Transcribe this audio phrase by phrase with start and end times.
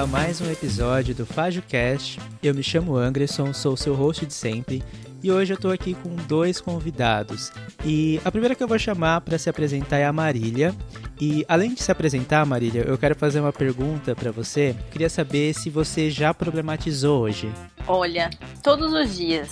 [0.00, 2.18] A mais um episódio do FajoCast.
[2.42, 4.82] Eu me chamo Anderson, sou seu host de sempre
[5.22, 7.52] e hoje eu tô aqui com dois convidados.
[7.84, 10.74] E a primeira que eu vou chamar para se apresentar é a Marília.
[11.20, 14.70] E além de se apresentar, Marília, eu quero fazer uma pergunta para você.
[14.70, 17.52] Eu queria saber se você já problematizou hoje.
[17.86, 18.30] Olha,
[18.62, 19.50] todos os dias.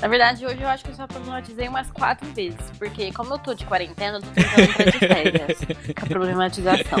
[0.00, 2.58] Na verdade, hoje eu acho que eu só problematizei umas quatro vezes.
[2.78, 5.58] Porque como eu tô de quarentena, eu tô tentando entrar de férias
[5.98, 6.98] com a problematização.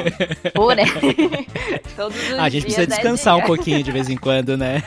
[0.54, 0.86] Porém,
[1.96, 3.44] todos os ah, a gente dias precisa é descansar dia.
[3.44, 4.82] um pouquinho de vez em quando, né?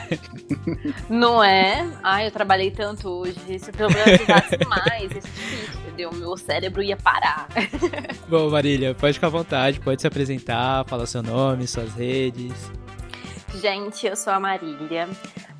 [1.08, 1.88] Não é?
[2.02, 3.34] Ai, eu trabalhei tanto hoje.
[3.58, 6.12] Se eu problematizasse mais, esse difícil, entendeu?
[6.12, 7.48] Meu cérebro ia parar.
[8.28, 12.54] Bom, Marília, pode ficar à vontade, pode se apresentar, falar seu nome, suas redes.
[13.60, 15.08] Gente, eu sou a Marília.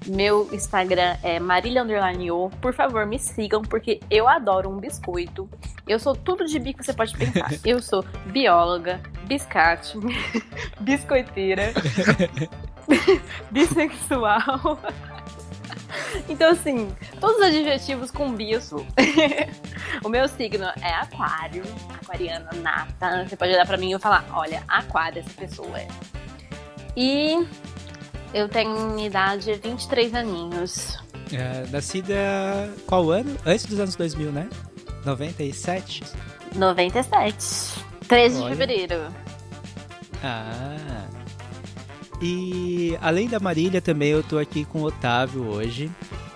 [0.06, 2.50] Meu Instagram é marília_o.
[2.60, 5.48] Por favor, me sigam, porque eu adoro um biscoito.
[5.86, 7.50] Eu sou tudo de bi que você pode pensar.
[7.64, 9.96] Eu sou bióloga, biscate,
[10.80, 11.72] biscoiteira,
[13.50, 14.78] bissexual.
[16.28, 18.84] Então, assim, todos os adjetivos com bi eu sou.
[20.02, 21.62] o meu signo é aquário,
[22.02, 23.26] aquariana nata.
[23.26, 25.88] Você pode olhar pra mim e falar, olha, aquário essa pessoa é.
[26.96, 27.46] E
[28.34, 30.98] eu tenho idade 23 aninhos.
[31.32, 32.14] É, nascida
[32.86, 33.34] qual ano?
[33.46, 34.48] Antes dos anos 2000, né?
[35.04, 36.02] 97?
[36.56, 37.84] 97.
[38.08, 38.50] 13 de Olha.
[38.50, 38.94] fevereiro.
[40.22, 41.06] Ah.
[42.20, 45.90] E além da Marília, também eu tô aqui com o Otávio hoje.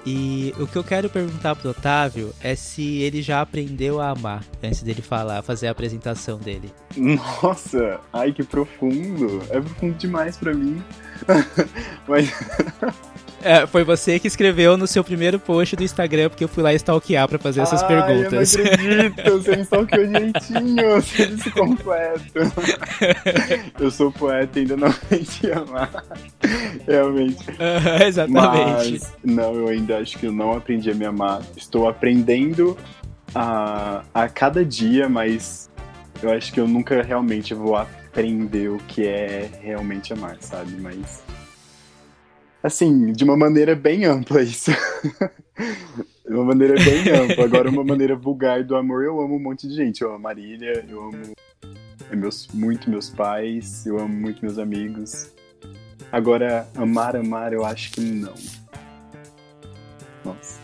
[0.07, 4.43] E o que eu quero perguntar pro Otávio é se ele já aprendeu a amar
[4.63, 6.73] antes dele falar, fazer a apresentação dele.
[6.97, 9.43] Nossa, ai que profundo.
[9.51, 10.83] É profundo demais pra mim.
[12.07, 12.33] Mas
[13.43, 16.75] É, foi você que escreveu no seu primeiro post do Instagram, porque eu fui lá
[16.75, 18.55] stalkear pra fazer essas ai, perguntas.
[18.55, 22.33] Eu não acredito, você me stalkeou direitinho, você disse completo.
[23.79, 26.05] Eu sou poeta e ainda não aprendi a amar.
[26.87, 27.45] Realmente.
[27.61, 29.01] Aham, Exatamente.
[29.01, 31.43] Mas não, eu ainda acho que eu não aprendi a me amar.
[31.57, 32.77] Estou aprendendo
[33.35, 35.71] a, a cada dia, mas
[36.23, 37.77] eu acho que eu nunca realmente vou
[38.19, 40.73] aprender o que é realmente amar, sabe?
[40.73, 41.23] Mas.
[42.61, 44.73] Assim, de uma maneira bem ampla isso.
[46.27, 47.45] de uma maneira bem ampla.
[47.45, 50.03] Agora, uma maneira vulgar do amor, eu amo um monte de gente.
[50.03, 51.33] Eu amo a Marília, eu amo
[52.13, 55.33] meus, muito meus pais, eu amo muito meus amigos.
[56.11, 58.35] Agora, amar, amar, eu acho que não.
[60.25, 60.59] Nossa.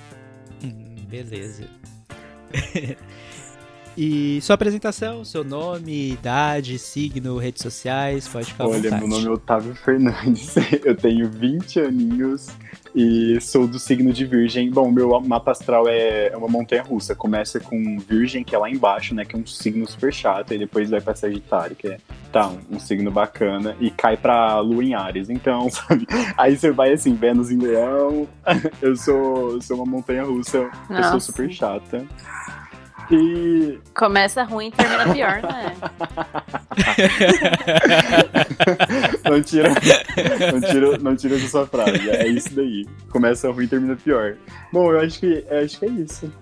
[0.64, 1.69] Hum, beleza.
[3.97, 9.27] e sua apresentação, seu nome, idade, signo, redes sociais, pode ficar à Olha, meu nome
[9.27, 12.49] é Otávio Fernandes, eu tenho 20 aninhos
[12.94, 14.71] e sou do signo de Virgem.
[14.71, 17.15] Bom, meu mapa astral é é uma montanha russa.
[17.15, 19.25] Começa com Virgem, que é lá embaixo, né?
[19.25, 21.99] Que é um signo super chato, e depois vai pra Sagitário, que é
[22.32, 25.31] tá, um, um signo bacana, e cai pra Lua em Ares.
[25.31, 26.06] Então, sabe?
[26.37, 28.28] Aí você vai assim, Vênus em Leão.
[28.81, 32.05] Eu sou, eu sou uma montanha russa, eu sou super chata.
[33.10, 35.76] E Começa ruim e termina pior, né?
[39.28, 39.69] não tira,
[40.53, 42.09] não tira, não tira essa sua frase.
[42.10, 42.87] É isso daí.
[43.10, 44.37] Começa ruim e termina pior.
[44.72, 46.32] Bom, eu acho que, eu acho que é isso.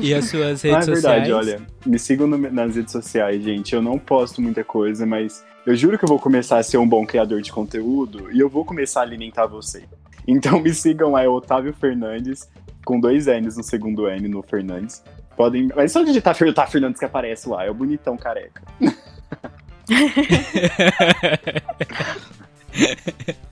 [0.00, 1.32] E as suas Ah, redes é verdade, sociais?
[1.32, 1.60] olha.
[1.86, 3.74] Me sigam no- nas redes sociais, gente.
[3.74, 6.88] Eu não posto muita coisa, mas eu juro que eu vou começar a ser um
[6.88, 9.84] bom criador de conteúdo e eu vou começar a alimentar você.
[10.26, 12.48] Então me sigam lá, é Otávio Fernandes,
[12.84, 15.02] com dois N's no segundo N no Fernandes.
[15.36, 15.68] Podem.
[15.74, 18.62] Mas só digitar Fer- Otávio Fernandes que aparece lá, é o bonitão careca.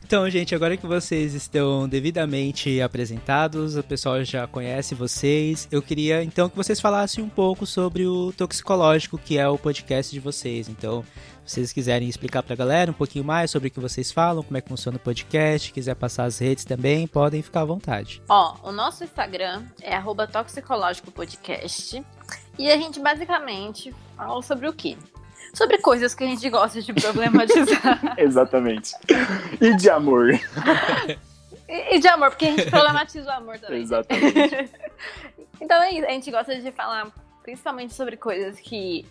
[0.04, 6.24] Então, gente, agora que vocês estão devidamente apresentados, o pessoal já conhece vocês, eu queria
[6.24, 10.68] então que vocês falassem um pouco sobre o Toxicológico, que é o podcast de vocês.
[10.68, 11.04] Então,
[11.44, 14.60] vocês quiserem explicar pra galera um pouquinho mais sobre o que vocês falam, como é
[14.60, 18.22] que funciona o podcast, quiser passar as redes também, podem ficar à vontade.
[18.28, 22.04] Ó, o nosso Instagram é arroba toxicológico podcast.
[22.58, 24.96] E a gente basicamente fala sobre o quê?
[25.54, 28.00] Sobre coisas que a gente gosta de problematizar.
[28.16, 28.94] Exatamente.
[29.60, 30.30] E de amor.
[31.68, 33.82] e, e de amor, porque a gente problematiza o amor também.
[33.82, 34.70] Exatamente.
[35.60, 37.10] então é isso, a gente gosta de falar
[37.42, 39.06] principalmente sobre coisas que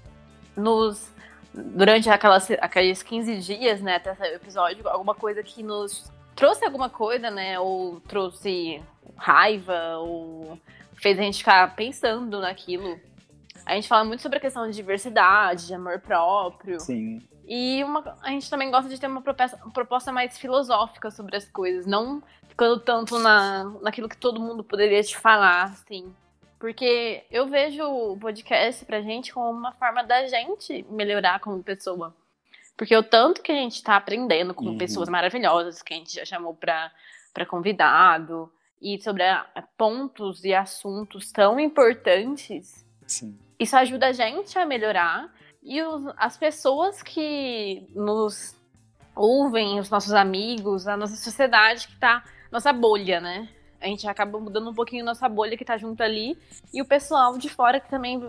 [0.55, 1.09] nos.
[1.53, 6.89] Durante aquelas, aqueles 15 dias, né, até o episódio, alguma coisa que nos trouxe alguma
[6.89, 8.81] coisa, né, ou trouxe
[9.17, 10.57] raiva, ou
[10.95, 12.99] fez a gente ficar pensando naquilo.
[13.65, 16.79] A gente fala muito sobre a questão de diversidade, de amor próprio.
[16.79, 17.21] Sim.
[17.47, 21.35] E uma- a gente também gosta de ter uma proposta, uma proposta mais filosófica sobre
[21.35, 26.13] as coisas, não ficando tanto na, naquilo que todo mundo poderia te falar, assim.
[26.59, 32.13] Porque eu vejo o podcast pra gente como uma forma da gente melhorar como pessoa.
[32.75, 34.77] Porque o tanto que a gente tá aprendendo com Uhum.
[34.77, 36.91] pessoas maravilhosas que a gente já chamou pra,
[37.33, 38.51] pra convidado,
[38.81, 39.45] e sobre a-
[39.77, 43.37] pontos e assuntos tão importantes, Sim.
[43.59, 45.33] isso ajuda a gente a melhorar.
[45.61, 48.55] E os- as pessoas que nos
[49.15, 53.49] ouvem, os nossos amigos, a nossa sociedade que tá, nossa bolha, né?
[53.81, 56.37] A gente acaba mudando um pouquinho nossa bolha que tá junto ali.
[56.73, 58.21] E o pessoal de fora que também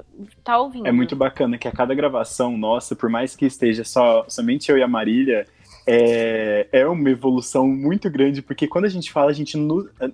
[0.45, 0.87] tá ouvindo.
[0.87, 4.79] É muito bacana que a cada gravação nossa, por mais que esteja só somente eu
[4.79, 5.47] e a Marília,
[5.87, 9.57] é, é uma evolução muito grande, porque quando a gente fala, a gente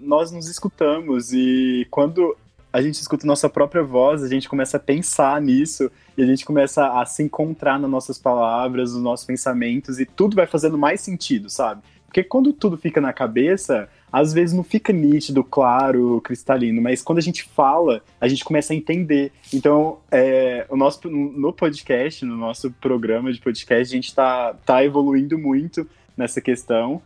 [0.01, 2.37] nós nos escutamos e quando
[2.73, 6.45] a gente escuta nossa própria voz, a gente começa a pensar nisso e a gente
[6.45, 11.01] começa a se encontrar nas nossas palavras, nos nossos pensamentos e tudo vai fazendo mais
[11.01, 11.83] sentido, sabe?
[12.07, 17.19] Porque quando tudo fica na cabeça, às vezes não fica nítido, claro, cristalino, mas quando
[17.19, 19.31] a gente fala, a gente começa a entender.
[19.53, 24.83] Então, é, o nosso, no podcast, no nosso programa de podcast, a gente tá, tá
[24.83, 25.87] evoluindo muito
[26.17, 27.03] nessa questão.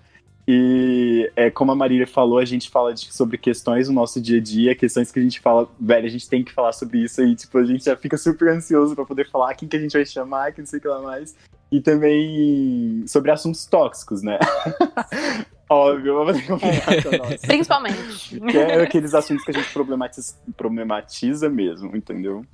[0.46, 4.38] E é, como a Marília falou, a gente fala de- sobre questões do nosso dia
[4.38, 7.20] a dia, questões que a gente fala, velho, a gente tem que falar sobre isso
[7.20, 9.94] aí, tipo, a gente já fica super ansioso pra poder falar quem que a gente
[9.94, 11.34] vai chamar, que não sei o que lá mais.
[11.72, 14.38] E também sobre assuntos tóxicos, né?
[15.70, 17.40] Óbvio, vamos ter que combinar com nós.
[17.42, 18.40] Principalmente.
[18.40, 22.44] Que é aqueles assuntos que a gente problematiza, problematiza mesmo, entendeu?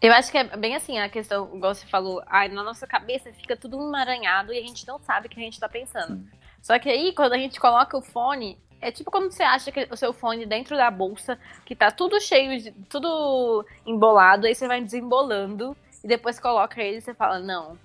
[0.00, 3.32] Eu acho que é bem assim a questão, igual você falou, ai, na nossa cabeça
[3.32, 6.16] fica tudo emaranhado e a gente não sabe o que a gente tá pensando.
[6.16, 6.28] Sim.
[6.60, 9.88] Só que aí, quando a gente coloca o fone, é tipo quando você acha que
[9.90, 12.70] o seu fone dentro da bolsa, que tá tudo cheio de.
[12.88, 17.76] tudo embolado, aí você vai desembolando e depois coloca ele e você fala, não.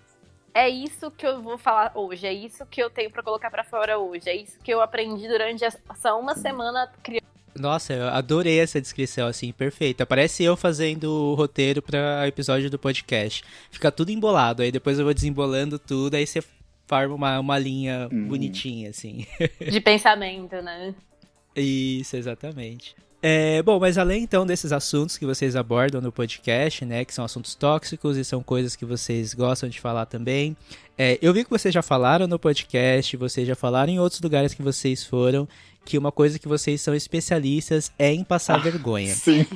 [0.54, 3.64] É isso que eu vou falar hoje, é isso que eu tenho pra colocar pra
[3.64, 7.24] fora hoje, é isso que eu aprendi durante essa uma semana criando.
[7.56, 10.06] Nossa, eu adorei essa descrição, assim, perfeita.
[10.08, 13.44] Parece eu fazendo o roteiro para episódio do podcast.
[13.72, 16.44] Fica tudo embolado, aí depois eu vou desembolando tudo, aí você
[16.88, 18.28] forma uma, uma linha Uhum.
[18.28, 19.26] bonitinha, assim.
[19.72, 20.94] de pensamento, né?
[21.56, 22.96] Isso, exatamente.
[23.26, 27.24] É, bom, mas além então desses assuntos que vocês abordam no podcast, né, que são
[27.24, 30.58] assuntos tóxicos e são coisas que vocês gostam de falar também,
[30.98, 34.54] é, eu vi que vocês já falaram no podcast, vocês já falaram em outros lugares
[34.54, 35.48] que vocês foram,
[35.86, 39.14] que uma coisa que vocês são especialistas é em passar vergonha.
[39.16, 39.46] Sim.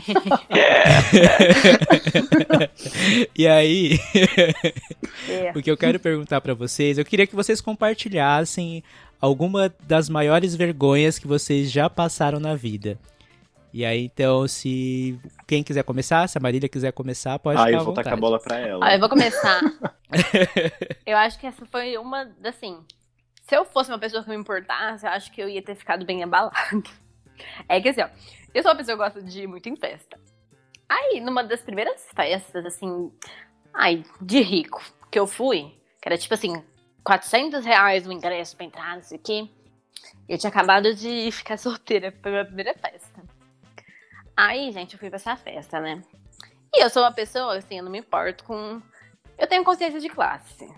[3.38, 4.00] E aí,
[5.30, 5.52] É.
[5.56, 8.84] o que eu quero perguntar pra vocês, eu queria que vocês compartilhassem
[9.22, 12.98] alguma das maiores vergonhas que vocês já passaram na vida.
[13.78, 17.84] E aí, então, se quem quiser começar, se a Marília quiser começar, pode Ah, eu
[17.84, 18.84] vou tacar a bola pra ela.
[18.84, 19.62] Ó, eu vou começar.
[21.06, 22.84] eu acho que essa foi uma, assim,
[23.44, 26.08] se eu fosse uma pessoa que me importasse, eu acho que eu ia ter ficado
[26.08, 26.56] bem abalada.
[27.70, 28.10] É que assim, ó,
[28.52, 30.20] eu sou uma pessoa que gosta de ir muito em festa.
[30.90, 33.12] Aí, numa das primeiras festas, assim,
[33.72, 34.82] ai, de rico,
[35.12, 35.72] que eu fui,
[36.02, 36.64] que era tipo assim,
[37.04, 39.48] 400 reais o ingresso pra entrar, não sei o quê.
[40.28, 43.17] Eu tinha acabado de ficar solteira minha primeira festa.
[44.38, 46.02] Aí, gente, eu fui pra essa festa, né?
[46.74, 48.80] E eu sou uma pessoa, assim, eu não me importo com.
[49.38, 50.72] Eu tenho consciência de classe.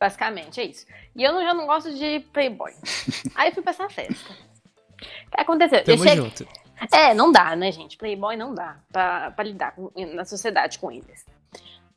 [0.00, 0.84] Basicamente, é isso.
[1.14, 2.72] E eu não- já não gosto de playboy.
[3.36, 4.32] Aí eu fui pra essa festa.
[4.32, 4.96] O
[5.30, 5.78] que aconteceu?
[5.78, 6.48] Eu Tamo cheguei- junto.
[6.92, 7.96] É, não dá, né, gente?
[7.96, 11.24] Playboy não dá pra, pra lidar com- na sociedade com eles.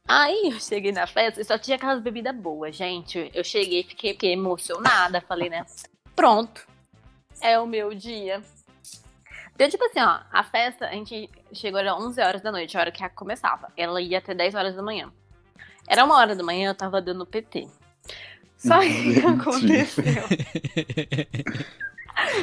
[0.08, 3.30] Aí eu cheguei na festa e só tinha aquelas bebidas boas, gente.
[3.34, 5.20] Eu cheguei, fiquei, fiquei emocionada.
[5.22, 5.66] Falei, né?
[6.16, 6.66] Pronto.
[7.42, 8.42] É o meu dia.
[9.58, 10.20] Deu tipo assim, ó.
[10.32, 13.72] A festa, a gente chegou era 11 horas da noite, a hora que começava.
[13.76, 15.12] Ela ia até 10 horas da manhã.
[15.88, 17.68] Era uma hora da manhã, eu tava dando PT.
[18.56, 20.04] Só que aconteceu?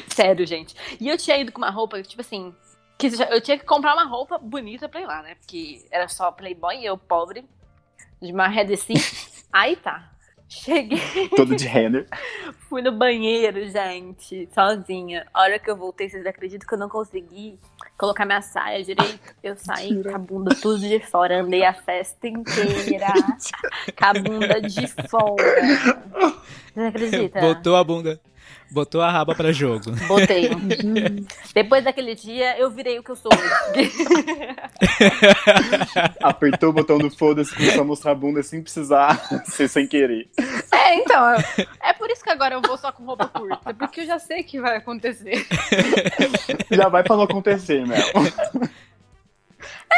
[0.08, 0.74] Sério, gente.
[1.00, 2.52] E eu tinha ido com uma roupa, tipo assim.
[2.98, 5.36] Que eu tinha que comprar uma roupa bonita pra ir lá, né?
[5.36, 7.44] Porque era só Playboy e eu pobre.
[8.20, 8.94] De uma assim.
[9.52, 10.13] Aí tá.
[10.54, 12.06] Cheguei, Todo de Renner.
[12.68, 15.26] fui no banheiro, gente, sozinha.
[15.34, 17.58] A hora que eu voltei, vocês acreditam que eu não consegui
[17.98, 19.34] colocar minha saia direito?
[19.42, 23.06] Eu saí com a bunda tudo de fora, andei a festa inteira.
[23.98, 26.42] com a bunda de fora.
[26.72, 27.40] Você acredita?
[27.40, 28.20] Botou a bunda,
[28.74, 29.92] botou a raba pra jogo.
[30.08, 30.50] Botei.
[31.54, 33.92] Depois daquele dia, eu virei o que eu sou hoje.
[36.20, 39.16] Apertou o botão do foda-se, começou a mostrar a bunda sem precisar
[39.46, 40.28] ser sem querer.
[40.72, 41.36] É, então.
[41.80, 43.72] É por isso que agora eu vou só com roupa curta.
[43.72, 45.46] Porque eu já sei que vai acontecer.
[46.70, 48.02] Já vai pra não acontecer, Mel.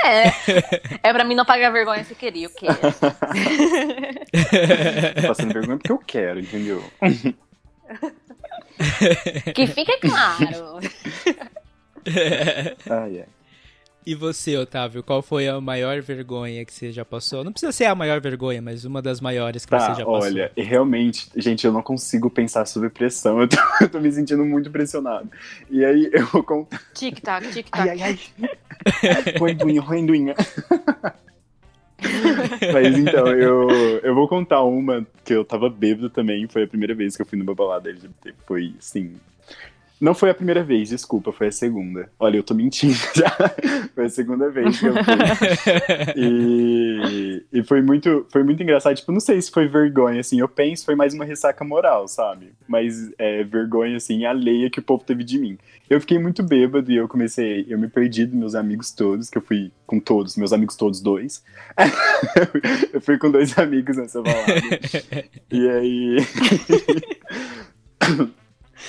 [0.04, 0.24] É.
[1.02, 2.66] É pra mim não pagar vergonha se queria, o quê?
[5.20, 6.84] Tô passando vergonha porque eu quero, entendeu?
[9.54, 10.80] Que fique claro.
[12.88, 13.26] Ah, é.
[14.06, 17.42] E você, Otávio, qual foi a maior vergonha que você já passou?
[17.42, 20.12] Não precisa ser a maior vergonha, mas uma das maiores que Tá, você já passou.
[20.22, 23.40] olha, realmente, gente, eu não consigo pensar sob pressão.
[23.42, 25.28] Eu tô, eu tô me sentindo muito pressionado.
[25.68, 26.80] E aí eu vou contar.
[26.94, 27.88] Tic-tac, Ai, tic-tac.
[27.90, 28.18] ai, ai.
[29.40, 30.34] Roenduinha, roenduinha.
[32.72, 33.68] Mas então, eu,
[34.02, 36.46] eu vou contar uma que eu tava bêbado também.
[36.46, 38.34] Foi a primeira vez que eu fui numa balada LGBT.
[38.46, 39.14] Foi, assim.
[40.00, 42.10] Não foi a primeira vez, desculpa, foi a segunda.
[42.18, 43.34] Olha, eu tô mentindo já.
[43.94, 45.02] Foi a segunda vez que eu fui.
[46.16, 48.94] E, e foi muito foi muito engraçado.
[48.94, 50.38] Tipo, não sei se foi vergonha, assim.
[50.40, 52.52] Eu penso foi mais uma ressaca moral, sabe?
[52.68, 55.58] Mas é vergonha, assim, alheia que o povo teve de mim.
[55.88, 57.64] Eu fiquei muito bêbado e eu comecei.
[57.68, 61.00] Eu me perdi dos meus amigos todos, que eu fui com todos, meus amigos todos
[61.00, 61.42] dois.
[62.92, 64.52] eu fui com dois amigos nessa balada.
[65.50, 66.16] E aí.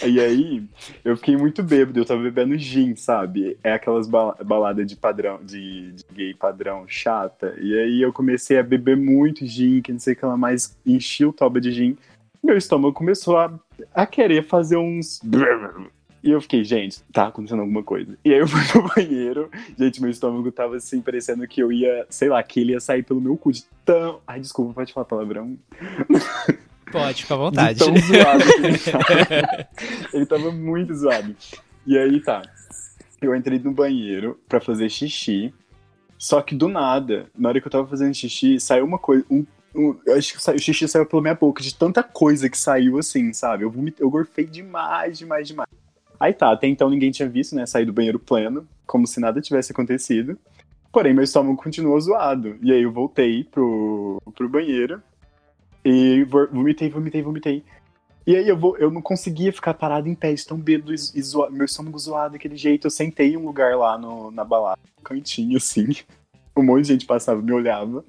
[0.06, 0.63] E aí,
[1.03, 3.58] eu fiquei muito bêbado, eu tava bebendo gin, sabe?
[3.63, 7.56] É aquelas ba baladas de padrão, de, de, gay padrão chata.
[7.60, 10.77] E aí eu comecei a beber muito gin, que não sei o que ela mais,
[10.86, 11.98] enchi o toba de gin.
[12.44, 13.51] Meu estômago começou a,
[13.94, 15.20] a querer fazer uns.
[16.24, 18.17] E eu fiquei, gente, tá acontecendo alguma coisa.
[18.24, 22.06] E aí eu fui no banheiro, gente, meu estômago tava assim, parecendo que eu ia,
[22.10, 24.20] sei lá, que ele ia sair pelo meu cu de tão.
[24.27, 25.58] Ai, desculpa, pode falar palavrão?
[26.91, 27.79] Pode, fica à vontade.
[27.79, 29.70] De tão zoado que ele tava.
[30.13, 31.36] ele tava muito zoado.
[31.86, 32.41] E aí tá.
[33.22, 35.53] Eu entrei no banheiro pra fazer xixi.
[36.17, 39.24] Só que do nada, na hora que eu tava fazendo xixi, saiu uma coisa.
[39.29, 42.50] Um, um, eu acho que saiu, o xixi saiu pela minha boca, de tanta coisa
[42.50, 43.63] que saiu assim, sabe?
[43.63, 45.70] Eu, vomitei, eu gorfei demais, demais, demais.
[46.20, 47.65] Aí tá, até então ninguém tinha visto, né?
[47.65, 50.38] Sair do banheiro pleno, como se nada tivesse acontecido.
[50.91, 52.58] Porém, meu estômago continuou zoado.
[52.62, 55.01] E aí eu voltei pro, pro banheiro.
[55.89, 57.63] E vomitei, vomitei, vomitei.
[58.25, 61.22] E aí eu, vou, eu não conseguia ficar parado em pé, de tão bêbado e
[61.22, 62.88] zoado, meu estômago zoado daquele jeito.
[62.88, 65.88] Eu sentei em um lugar lá no, na balada, um cantinho assim.
[66.58, 68.03] Um monte de gente passava, me olhava.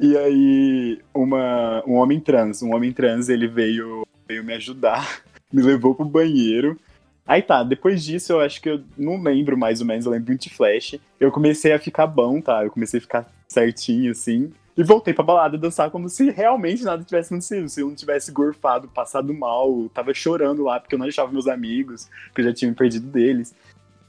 [0.00, 5.60] E aí uma, um homem trans, um homem trans, ele veio, veio me ajudar, me
[5.60, 6.80] levou pro banheiro.
[7.26, 10.38] Aí tá, depois disso eu acho que eu não lembro mais ou menos, eu lembro
[10.38, 10.98] de flash.
[11.20, 12.64] Eu comecei a ficar bom, tá?
[12.64, 14.50] Eu comecei a ficar certinho assim.
[14.76, 17.68] E voltei pra balada dançar como se realmente nada tivesse acontecido.
[17.68, 21.46] Se eu não tivesse gorfado, passado mal, tava chorando lá porque eu não achava meus
[21.46, 23.54] amigos, porque eu já tinha me perdido deles.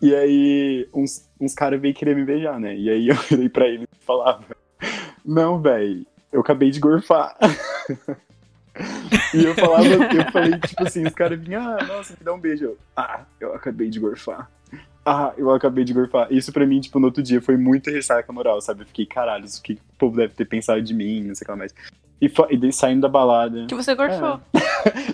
[0.02, 2.76] E aí, uns, uns caras veio querer me beijar, né?
[2.76, 4.44] E aí eu virei pra eles e falava:
[5.24, 7.38] Não, velho, eu acabei de gorfar.
[9.34, 12.40] e eu falava, eu falei, tipo assim, os caras vinham, ah, nossa, me dá um
[12.40, 12.66] beijo.
[12.66, 14.50] Eu, ah, eu acabei de gorfar.
[15.06, 16.28] Ah, eu acabei de gorfar.
[16.32, 18.82] Isso pra mim, tipo, no outro dia foi muito ressaca moral, sabe?
[18.82, 21.52] Eu fiquei, caralho, isso que o povo deve ter pensado de mim, não sei o
[21.52, 21.76] que mais.
[22.20, 22.32] E,
[22.68, 23.68] e saindo da balada.
[23.68, 24.40] Que você gorfou.
[24.54, 24.60] É.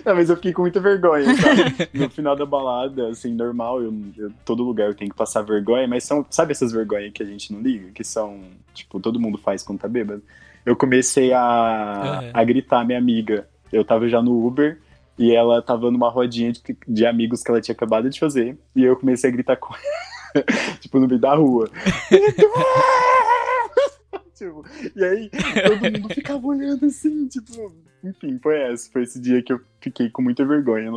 [0.06, 1.90] não, mas eu fiquei com muita vergonha, sabe?
[1.92, 5.86] no final da balada, assim, normal, eu, eu, todo lugar eu tenho que passar vergonha,
[5.86, 7.90] mas são, sabe essas vergonhas que a gente não liga?
[7.92, 8.40] Que são,
[8.72, 10.22] tipo, todo mundo faz quando tá bêbado?
[10.64, 12.30] Eu comecei a, uhum.
[12.32, 13.46] a gritar minha amiga.
[13.70, 14.78] Eu tava já no Uber.
[15.18, 18.56] E ela tava numa rodinha de, de, amigos que ela tinha acabado de fazer.
[18.74, 20.44] E eu comecei a gritar com ela,
[20.80, 21.70] tipo, no meio da rua.
[24.34, 24.64] tipo,
[24.96, 27.72] e aí, todo mundo ficava olhando assim, tipo.
[28.02, 28.90] Enfim, foi essa.
[28.90, 30.90] Foi esse dia que eu fiquei com muita vergonha,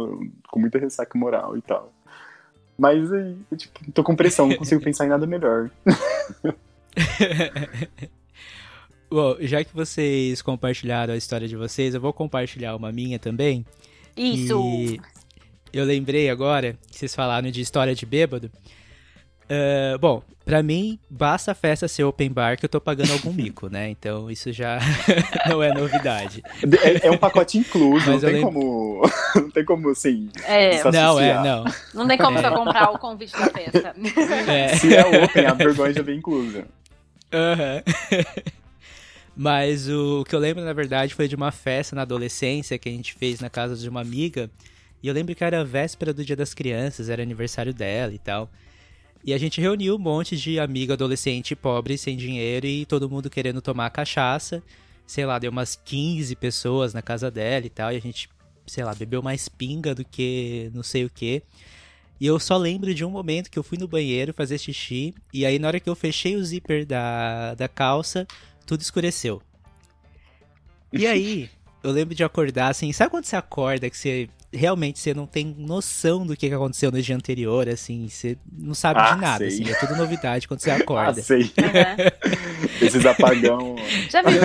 [0.49, 1.93] com muita ressaca moral e tal.
[2.77, 5.69] Mas aí, eu, tipo, tô com pressão, não consigo pensar em nada melhor.
[9.09, 13.65] Bom, já que vocês compartilharam a história de vocês, eu vou compartilhar uma minha também.
[14.15, 14.97] Isso!
[15.73, 18.49] E eu lembrei agora que vocês falaram de história de bêbado.
[19.45, 23.31] Uh, bom, pra mim, basta a festa ser open bar que eu tô pagando algum
[23.33, 23.89] mico, né?
[23.89, 24.79] Então isso já
[25.47, 26.41] não é novidade.
[26.81, 28.53] É, é um pacote incluso, não tem lembro...
[28.53, 28.85] como.
[29.35, 30.29] Não tem como, assim.
[30.45, 30.81] É.
[30.91, 31.65] Não, é, não.
[31.93, 32.41] Não tem como é.
[32.41, 33.93] só comprar o convite da festa.
[34.47, 34.69] É.
[34.77, 36.65] Se é open, a vergonha já vem inclusa.
[37.33, 37.83] Aham.
[38.11, 38.64] Uhum.
[39.35, 42.91] Mas o, que eu lembro, na verdade, foi de uma festa na adolescência que a
[42.91, 44.49] gente fez na casa de uma amiga.
[45.03, 48.49] E eu lembro que era véspera do Dia das Crianças, era aniversário dela e tal.
[49.25, 53.29] E a gente reuniu um monte de amigo adolescente pobre, sem dinheiro e todo mundo
[53.29, 54.63] querendo tomar cachaça.
[55.05, 57.91] Sei lá, deu umas 15 pessoas na casa dela e tal.
[57.91, 58.29] E a gente,
[58.65, 61.43] sei lá, bebeu mais pinga do que não sei o que.
[62.19, 65.13] E eu só lembro de um momento que eu fui no banheiro fazer xixi.
[65.33, 68.25] E aí, na hora que eu fechei o zíper da, da calça,
[68.65, 69.41] tudo escureceu.
[70.91, 71.49] E aí,
[71.83, 75.53] eu lembro de acordar assim, sabe quando você acorda que você realmente você não tem
[75.57, 79.47] noção do que aconteceu no dia anterior, assim, você não sabe ah, de nada, sei.
[79.47, 81.19] assim, é tudo novidade quando você acorda.
[81.19, 81.41] Ah, sei.
[81.43, 81.49] Uhum.
[82.81, 83.75] Esses apagão.
[84.09, 84.37] Já vi.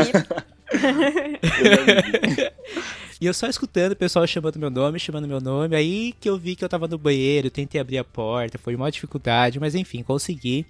[3.20, 6.38] E eu só escutando o pessoal chamando meu nome, chamando meu nome, aí que eu
[6.38, 10.02] vi que eu tava no banheiro, tentei abrir a porta, foi uma dificuldade, mas enfim,
[10.02, 10.66] consegui.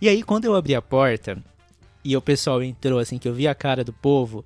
[0.00, 1.38] E aí, quando eu abri a porta
[2.04, 4.44] e o pessoal entrou, assim, que eu vi a cara do povo,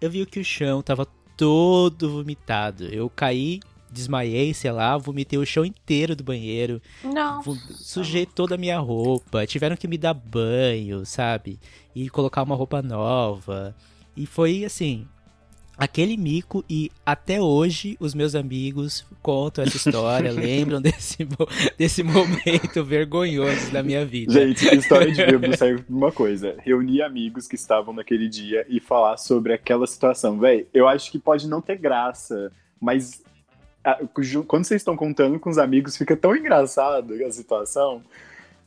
[0.00, 2.84] eu vi que o chão tava todo vomitado.
[2.86, 3.60] Eu caí,
[3.90, 6.80] desmaiei, sei lá, vomitei o chão inteiro do banheiro.
[7.02, 7.42] Não.
[7.70, 9.46] Sujei toda a minha roupa.
[9.46, 11.58] Tiveram que me dar banho, sabe?
[11.94, 13.74] E colocar uma roupa nova.
[14.16, 15.06] E foi assim,
[15.78, 21.18] aquele mico e até hoje os meus amigos contam essa história, lembram desse,
[21.78, 24.32] desse momento vergonhoso da minha vida.
[24.32, 28.80] Gente, história de bêbado serve pra uma coisa: reunir amigos que estavam naquele dia e
[28.80, 30.38] falar sobre aquela situação.
[30.38, 33.22] Véi, eu acho que pode não ter graça, mas
[34.46, 38.02] quando vocês estão contando com os amigos, fica tão engraçado a situação.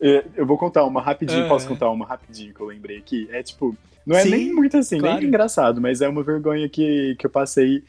[0.01, 3.29] É, eu vou contar uma rapidinho, posso contar uma rapidinho que eu lembrei aqui?
[3.31, 5.19] É tipo, não é Sim, nem muito assim, claro.
[5.19, 7.83] nem engraçado, mas é uma vergonha que, que eu passei.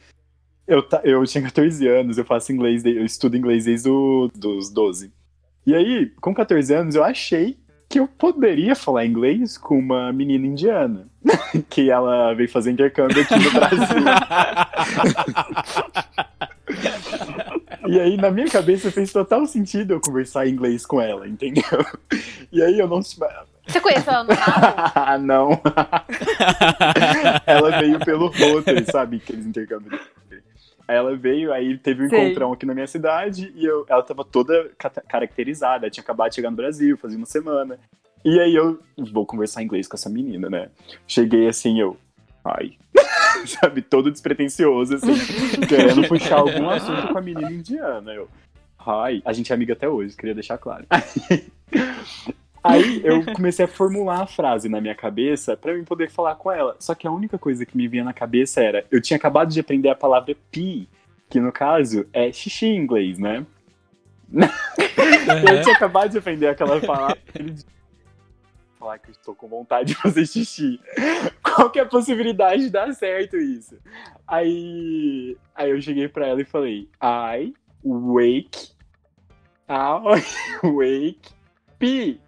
[0.67, 5.11] Eu, eu tinha 14 anos, eu faço inglês, eu estudo inglês desde o, dos 12.
[5.65, 7.57] E aí, com 14 anos, eu achei
[7.89, 11.07] que eu poderia falar inglês com uma menina indiana.
[11.69, 14.03] que ela veio fazer intercâmbio aqui no Brasil.
[17.87, 21.63] E aí, na minha cabeça, fez total sentido eu conversar inglês com ela, entendeu?
[22.51, 23.01] E aí eu não.
[23.01, 25.17] Você conhece ela no carro?
[25.23, 25.61] não.
[27.45, 29.17] ela veio pelo roteiro, sabe?
[29.17, 29.99] Aqueles intercâmbios.
[30.87, 32.19] Aí ela veio, aí teve um Sei.
[32.19, 34.69] encontrão aqui na minha cidade e eu, ela tava toda
[35.07, 37.79] caracterizada, tinha acabado de chegar no Brasil, fazia uma semana.
[38.23, 38.79] E aí eu
[39.11, 40.69] vou conversar inglês com essa menina, né?
[41.07, 41.97] Cheguei assim, eu.
[42.43, 42.77] Ai.
[43.47, 45.13] sabe, todo despretensioso, assim,
[45.67, 48.13] querendo puxar algum assunto com a menina indiana.
[48.13, 48.27] Eu.
[48.85, 49.21] Ai.
[49.25, 50.85] A gente é amiga até hoje, queria deixar claro.
[52.63, 56.49] Aí eu comecei a formular a frase na minha cabeça para eu poder falar com
[56.49, 56.77] ela.
[56.79, 59.59] Só que a única coisa que me vinha na cabeça era: eu tinha acabado de
[59.59, 60.87] aprender a palavra pi,
[61.29, 63.45] que no caso é xixi em inglês, né?
[64.31, 64.41] Uhum.
[65.49, 67.17] eu tinha acabado de aprender aquela palavra.
[68.83, 70.79] Falar que estou com vontade de fazer xixi.
[71.41, 73.77] Qual que é a possibilidade de dar certo isso?
[74.27, 78.71] Aí, aí eu cheguei para ela e falei: I wake,
[79.69, 80.21] I
[80.67, 81.31] wake
[81.79, 82.19] pi.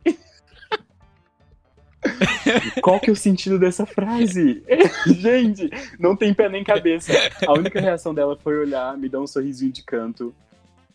[2.81, 4.63] Qual que é o sentido dessa frase?
[5.07, 7.11] Gente, não tem pé nem cabeça.
[7.45, 10.33] A única reação dela foi olhar, me dar um sorrisinho de canto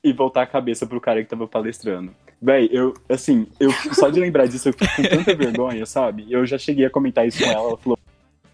[0.02, 2.14] e voltar a cabeça pro cara que tava palestrando.
[2.42, 6.26] Véi, eu, assim, eu só de lembrar disso eu fico com tanta vergonha, sabe?
[6.30, 7.98] Eu já cheguei a comentar isso com ela, ela falou,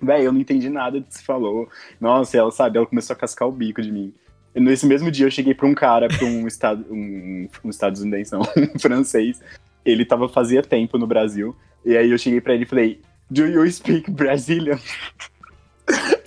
[0.03, 1.69] véi, eu não entendi nada do que você falou.
[2.01, 4.13] Nossa, ela, sabe, ela começou a cascar o bico de mim.
[4.55, 8.33] E nesse mesmo dia eu cheguei pra um cara, pra um estado, um, um estadunidense,
[8.33, 8.41] não,
[8.75, 9.41] um francês.
[9.85, 11.55] Ele tava fazia tempo no Brasil.
[11.85, 14.79] E aí eu cheguei pra ele e falei, Do you speak Brazilian?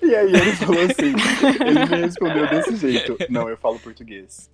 [0.02, 1.14] E aí ele falou assim,
[1.68, 3.18] ele me respondeu desse jeito.
[3.30, 4.50] Não, eu falo português.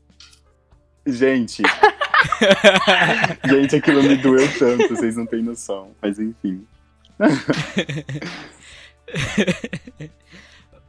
[1.05, 1.61] Gente.
[3.45, 5.91] gente, aquilo me doeu tanto, vocês não têm noção.
[6.01, 6.65] Mas enfim.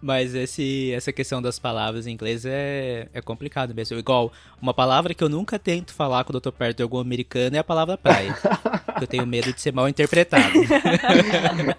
[0.01, 3.99] Mas esse, essa questão das palavras em inglês é, é complicado mesmo.
[3.99, 7.57] Igual, uma palavra que eu nunca tento falar quando eu tô perto de algum americano
[7.57, 8.37] é a palavra praia.
[9.01, 10.53] eu tenho medo de ser mal interpretado.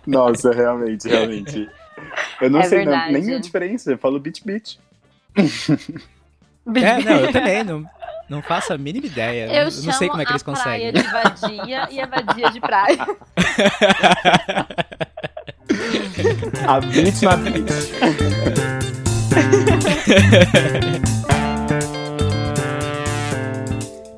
[0.05, 1.69] Nossa, realmente, realmente.
[2.41, 4.79] Eu não é sei não, nem a diferença, eu falo beach beach.
[6.75, 7.87] é, não, eu também não,
[8.29, 9.47] não faço a mínima ideia.
[9.47, 10.89] Eu, eu não sei como é que eles conseguem.
[10.89, 12.97] a praia de vadia e a vadia de praia.
[16.67, 17.21] a beach.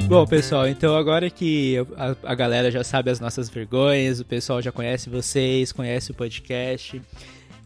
[0.06, 4.60] Bom, pessoal, então agora que a, a, galera já sabe as nossas vergonhas, o pessoal
[4.60, 7.00] já conhece vocês, conhece o podcast,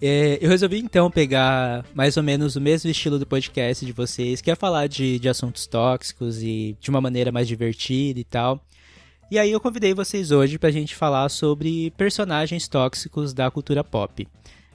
[0.05, 4.41] é, eu resolvi então pegar mais ou menos o mesmo estilo do podcast de vocês,
[4.41, 8.61] que é falar de, de assuntos tóxicos e de uma maneira mais divertida e tal.
[9.31, 14.27] E aí eu convidei vocês hoje pra gente falar sobre personagens tóxicos da cultura pop.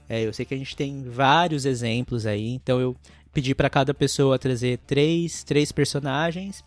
[0.09, 2.97] É, eu sei que a gente tem vários exemplos aí, então eu
[3.31, 6.65] pedi para cada pessoa trazer três, três personagens.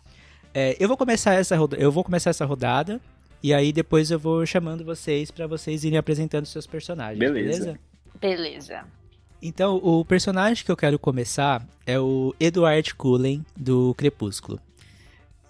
[0.54, 3.00] É, eu vou começar essa eu vou começar essa rodada
[3.42, 7.18] e aí depois eu vou chamando vocês para vocês irem apresentando seus personagens.
[7.18, 7.64] Beleza.
[7.64, 7.91] beleza?
[8.22, 8.84] Beleza.
[9.42, 14.60] Então, o personagem que eu quero começar é o Edward Cullen, do Crepúsculo.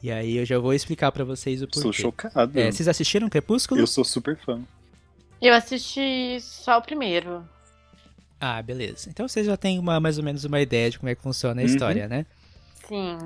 [0.03, 1.83] E aí eu já vou explicar para vocês o porquê.
[1.83, 2.59] Sou chocado.
[2.59, 3.81] É, vocês assistiram Crepúsculo?
[3.81, 4.61] Eu sou super fã.
[5.41, 7.45] Eu assisti só o primeiro.
[8.41, 9.11] Ah, beleza.
[9.11, 11.61] Então vocês já têm uma, mais ou menos uma ideia de como é que funciona
[11.61, 11.71] a uhum.
[11.71, 12.27] história, né?
[12.89, 13.19] Sim.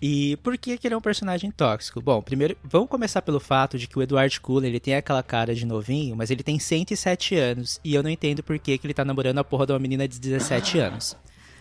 [0.00, 2.02] E por que, que ele é um personagem tóxico?
[2.02, 5.54] Bom, primeiro, vamos começar pelo fato de que o Edward Cullen, ele tem aquela cara
[5.54, 8.92] de novinho, mas ele tem 107 anos, e eu não entendo por que, que ele
[8.92, 11.16] tá namorando a porra de uma menina de 17 anos.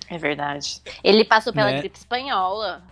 [0.10, 0.82] É verdade.
[1.04, 1.80] Ele passou pela né?
[1.80, 2.84] gripe espanhola,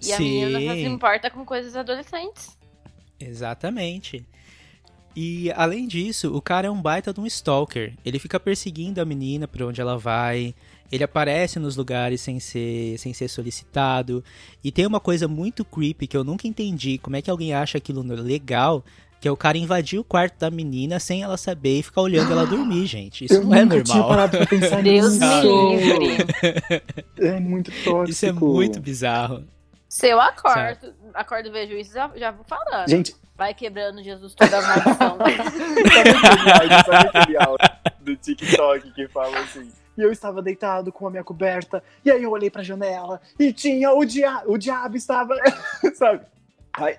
[0.00, 0.42] e Sim.
[0.42, 2.58] a menina se importa com coisas adolescentes.
[3.20, 4.26] Exatamente.
[5.14, 7.94] E além disso, o cara é um baita de um stalker.
[8.04, 10.54] Ele fica perseguindo a menina por onde ela vai.
[10.92, 14.22] Ele aparece nos lugares sem ser, sem ser solicitado.
[14.62, 16.98] E tem uma coisa muito creepy que eu nunca entendi.
[16.98, 18.84] Como é que alguém acha aquilo legal?
[19.18, 22.32] Que é o cara invadir o quarto da menina sem ela saber e ficar olhando
[22.32, 23.24] ela dormir, gente.
[23.24, 23.94] Isso eu não é nunca normal.
[23.94, 26.26] Tinha parado pra pensar Deus me livre.
[27.18, 28.10] É muito tóxico.
[28.10, 29.44] Isso é muito bizarro.
[29.88, 32.88] Se eu acordo, acordo e vejo isso, já, já vou falando.
[32.88, 35.18] Gente, Vai quebrando Jesus toda a maldição.
[35.18, 37.68] sabe aquele áudio, sabe aquele áudio
[38.00, 39.68] do TikTok que fala assim?
[39.96, 43.52] E eu estava deitado com a minha coberta, e aí eu olhei pra janela e
[43.52, 45.34] tinha o diabo, o diabo estava,
[45.94, 46.22] sabe?
[46.74, 46.96] Ai.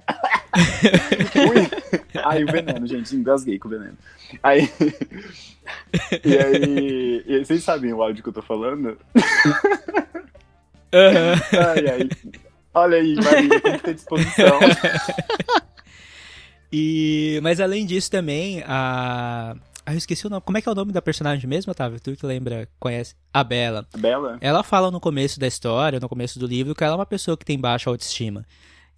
[2.23, 3.97] Ai, o veneno, gente, engasguei com o veneno.
[4.43, 4.69] Aí,
[6.23, 8.97] e aí, e vocês sabem o áudio que eu tô falando?
[10.93, 11.33] Aham.
[11.53, 12.09] Ai, ai.
[12.75, 14.59] Olha aí, Maria, tem que ter disposição.
[16.75, 19.55] E, mas além disso também, a.
[19.85, 20.41] Ah, eu esqueci o nome.
[20.45, 21.99] Como é que é o nome da personagem mesmo, Otávio?
[21.99, 23.15] Tu que lembra, conhece?
[23.33, 23.85] A Bela.
[23.97, 24.37] Bela?
[24.39, 27.35] Ela fala no começo da história, no começo do livro, que ela é uma pessoa
[27.35, 28.45] que tem baixa autoestima.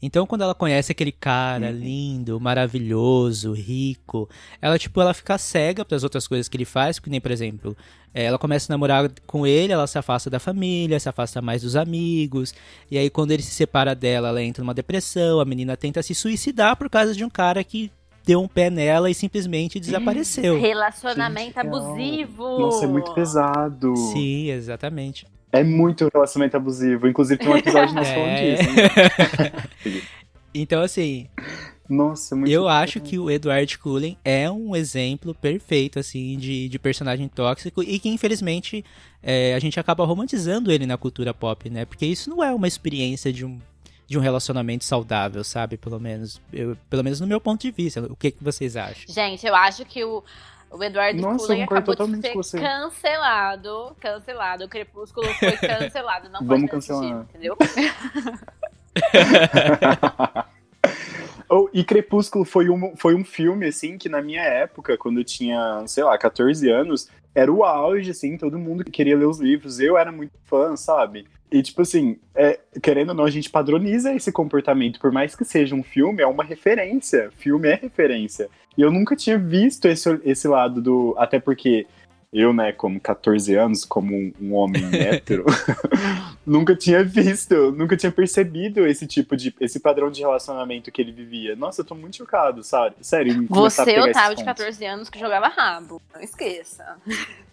[0.02, 1.80] Então, quando ela conhece aquele cara Uhum.
[1.80, 4.30] lindo, maravilhoso, rico,
[4.62, 7.32] ela, tipo, ela fica cega para as outras coisas que ele faz, porque nem, por
[7.32, 7.76] exemplo,
[8.14, 11.62] eh, ela começa a namorar com ele, ela se afasta da família, se afasta mais
[11.64, 12.54] dos amigos,
[12.92, 16.14] e aí quando ele se separa dela, ela entra numa depressão, a menina tenta se
[16.14, 17.90] suicidar por causa de um cara que
[18.26, 20.60] deu um pé nela e simplesmente desapareceu.
[20.60, 21.76] Relacionamento Gente, real.
[21.76, 22.60] abusivo.
[22.60, 23.96] Nossa, é muito pesado.
[23.96, 25.26] Sim, exatamente.
[25.52, 27.08] É muito relacionamento abusivo.
[27.08, 28.56] Inclusive, tem um episódio nós falando É.
[28.56, 28.70] disso.
[28.72, 30.02] Né?
[30.58, 31.28] Então, assim,
[31.90, 36.80] Nossa, muito Eu acho que o Edward Cullen é um exemplo perfeito, assim, de, de
[36.80, 38.84] personagem tóxico e que, infelizmente,
[39.22, 41.84] é, a gente acaba romantizando ele na cultura pop, né?
[41.84, 43.60] Porque isso não é uma experiência de um,
[44.08, 45.78] de um relacionamento saudável, sabe?
[45.78, 48.02] Pelo menos, eu, pelo menos no meu ponto de vista.
[48.02, 49.04] O que, que vocês acham?
[49.08, 50.24] Gente, eu acho que o,
[50.70, 52.60] o Eduardo Nossa, Cullen eu concordo acabou de totalmente ser com você.
[52.60, 53.96] cancelado.
[54.00, 54.66] Cancelado.
[54.66, 56.30] O Crepúsculo foi cancelado.
[56.30, 57.26] Não Vamos cancelar.
[57.30, 57.58] entendeu?
[61.48, 65.24] Oh, e Crepúsculo foi um, foi um filme, assim, que na minha época, quando eu
[65.24, 69.80] tinha, sei lá, 14 anos, era o auge, assim, todo mundo queria ler os livros.
[69.80, 71.28] Eu era muito fã, sabe?
[71.56, 75.00] E, tipo assim, é, querendo ou não, a gente padroniza esse comportamento.
[75.00, 77.32] Por mais que seja um filme, é uma referência.
[77.38, 78.50] Filme é referência.
[78.78, 81.16] E eu nunca tinha visto esse, esse lado do.
[81.18, 81.88] Até porque
[82.34, 85.46] eu, né, como 14 anos, como um, um homem hétero,
[86.46, 89.56] nunca tinha visto, nunca tinha percebido esse tipo de.
[89.62, 91.56] esse padrão de relacionamento que ele vivia.
[91.56, 92.98] Nossa, eu tô muito chocado, sabe?
[93.00, 94.44] Sério, Você, Otávio, de pontos.
[94.44, 96.02] 14 anos, que jogava rabo.
[96.14, 96.98] Não esqueça.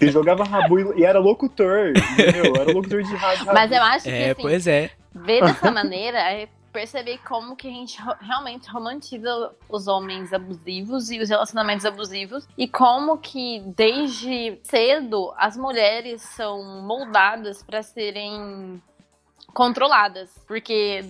[0.00, 2.54] Ele jogava rabu e era locutor, entendeu?
[2.56, 3.46] Era locutor de rádio.
[3.46, 4.90] Mas eu acho que, É, assim, pois é.
[5.14, 11.20] ver dessa maneira é perceber como que a gente realmente romantiza os homens abusivos e
[11.20, 18.80] os relacionamentos abusivos e como que desde cedo as mulheres são moldadas para serem
[19.52, 21.04] controladas, porque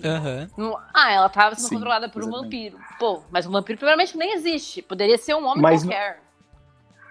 [0.57, 2.43] não- ah, ela tava sendo Sim, controlada por um exatamente.
[2.71, 2.77] vampiro.
[2.99, 6.19] Pô, mas um vampiro primeiramente nem existe, poderia ser um homem Mas qualquer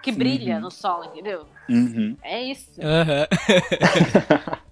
[0.03, 0.61] que brilha Uhum.
[0.61, 1.45] no sol, entendeu?
[1.69, 2.15] Uhum.
[2.21, 2.69] É isso.
[2.81, 3.27] Aham.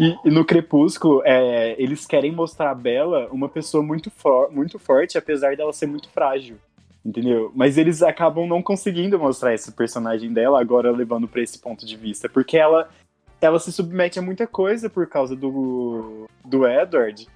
[0.00, 4.78] E, e no Crepúsculo, é, eles querem mostrar a Bella uma pessoa muito, for, muito
[4.78, 6.56] forte, apesar dela ser muito frágil.
[7.04, 7.50] Entendeu?
[7.52, 11.96] Mas eles acabam não conseguindo mostrar esse personagem dela agora levando pra esse ponto de
[11.96, 12.28] vista.
[12.28, 12.88] Porque ela,
[13.40, 17.26] ela se submete a muita coisa por causa do, do Edward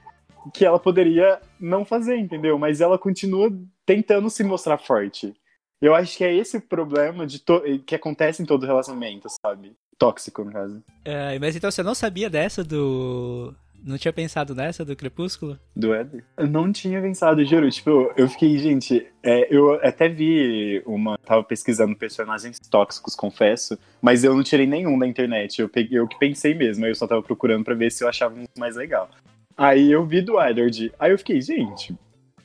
[0.55, 2.57] que ela poderia não fazer, entendeu?
[2.61, 3.53] Mas ela continua
[3.85, 5.35] tentando se mostrar forte.
[5.83, 7.43] Eu acho que é esse o problema de
[7.85, 9.73] que acontece em todo relacionamento, sabe?
[9.99, 10.81] Tóxico, no caso.
[11.05, 13.53] Ai, mas então você não sabia dessa do.
[13.85, 15.59] Não tinha pensado nessa do Crepúsculo?
[15.75, 16.23] Do Éder?
[16.37, 17.69] Eu não tinha pensado, juro.
[17.69, 21.19] Tipo, eu fiquei, gente, é, eu até vi uma.
[21.19, 25.61] Tava pesquisando personagens tóxicos, confesso, mas eu não tirei nenhum da internet.
[25.61, 28.39] Eu peguei eu que pensei mesmo, eu só tava procurando pra ver se eu achava
[28.39, 29.11] um mais legal.
[29.57, 30.93] Aí eu vi do Edward.
[30.97, 31.93] Aí eu fiquei, gente,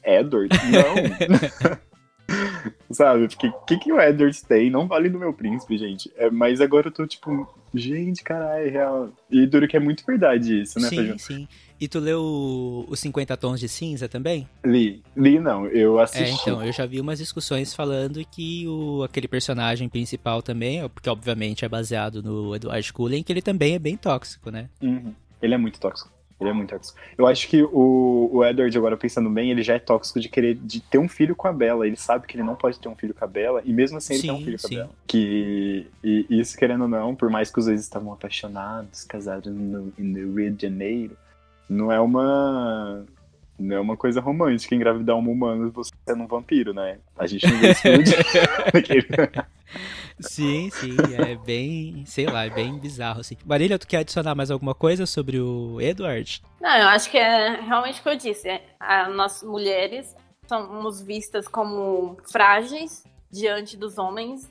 [0.03, 0.49] Edward?
[0.71, 1.77] Não.
[2.91, 4.69] Sabe, fiquei, o que, que o Edward tem?
[4.69, 6.11] Não vale do meu príncipe, gente.
[6.15, 9.09] É, mas agora eu tô tipo, gente, caralho, é real.
[9.29, 11.47] E duro que é muito verdade isso, né, sim, sim.
[11.79, 14.49] E tu leu os 50 Tons de Cinza também?
[14.65, 16.41] Li, li não, eu É, assisti.
[16.49, 21.65] então, eu já vi umas discussões falando que o, aquele personagem principal também, porque obviamente
[21.65, 24.69] é baseado no Edward Cullen, que ele também é bem tóxico, né?
[24.81, 25.13] Uhum.
[25.39, 26.09] Ele é muito tóxico.
[26.39, 26.99] Ele é muito tóxico.
[27.17, 30.53] Eu acho que o, o Edward, agora pensando bem, ele já é tóxico de querer
[30.53, 31.87] de ter um filho com a Bella.
[31.87, 34.13] Ele sabe que ele não pode ter um filho com a Bella, e mesmo assim
[34.13, 34.75] ele tem um Sim, filho com sim.
[34.75, 34.91] a Bella.
[35.07, 39.91] Que, e isso, querendo ou não, por mais que os dois estavam apaixonados, casados no,
[39.97, 41.17] no Rio de Janeiro,
[41.67, 43.03] não é uma.
[43.59, 46.99] Não é uma coisa romântica engravidar um humano você sendo um vampiro, né?
[47.17, 47.81] A gente não vê isso.
[50.19, 53.37] Sim, sim, é bem, sei lá, é bem bizarro, assim.
[53.45, 56.41] Marília, tu quer adicionar mais alguma coisa sobre o Edward?
[56.59, 58.49] Não, eu acho que é realmente o que eu disse.
[58.49, 58.61] É,
[59.09, 60.15] nós mulheres
[60.47, 64.49] somos vistas como frágeis diante dos homens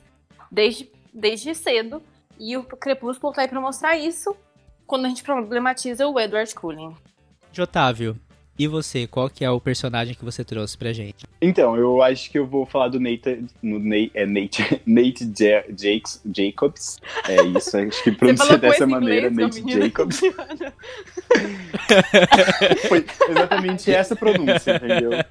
[0.51, 2.01] desde, desde cedo.
[2.39, 4.35] E o Crepúsculo tá aí pra mostrar isso
[4.85, 6.95] quando a gente problematiza o Edward Cullen.
[7.51, 8.19] De Otávio,
[8.57, 11.25] e você, qual que é o personagem que você trouxe pra gente?
[11.41, 15.31] Então, eu acho que eu vou falar do Nate, no Nate, é Nate, Nate
[15.77, 16.99] Jakes, Jacobs.
[17.27, 20.19] É isso, acho que pronuncia dessa maneira, Nate Jacobs.
[22.89, 25.11] Foi exatamente essa pronúncia, entendeu?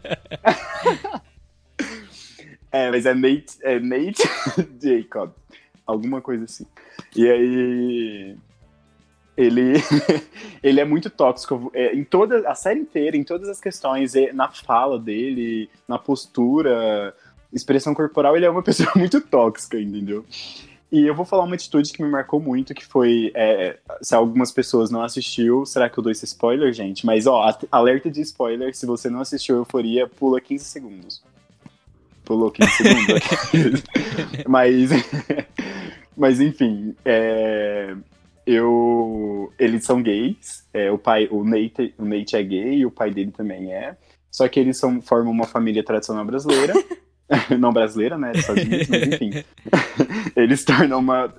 [2.70, 4.22] é, mas é Nate, é Nate
[4.80, 5.32] Jacob,
[5.84, 6.66] alguma coisa assim.
[7.16, 8.36] E aí
[9.36, 9.74] ele,
[10.66, 14.48] ele é muito tóxico é, em toda a série inteira, em todas as questões, na
[14.48, 17.14] fala dele, na postura,
[17.52, 20.24] expressão corporal, ele é uma pessoa muito tóxica, entendeu?
[20.90, 24.50] E eu vou falar uma atitude que me marcou muito, que foi, é, se algumas
[24.50, 27.06] pessoas não assistiu, será que eu dou esse spoiler, gente?
[27.06, 31.22] Mas, ó, alerta de spoiler, se você não assistiu Euforia, pula 15 segundos.
[32.24, 33.82] Pulou 15 segundos.
[34.48, 34.90] mas,
[36.16, 37.96] mas, enfim, é,
[38.46, 42.90] eu eles são gays é, o pai o Nate o Nate é gay e o
[42.90, 43.96] pai dele também é.
[44.30, 46.74] Só que eles são formam uma família tradicional brasileira.
[47.58, 49.30] Não brasileira né Estados Unidos mas enfim.
[50.36, 51.34] Eles tornam uma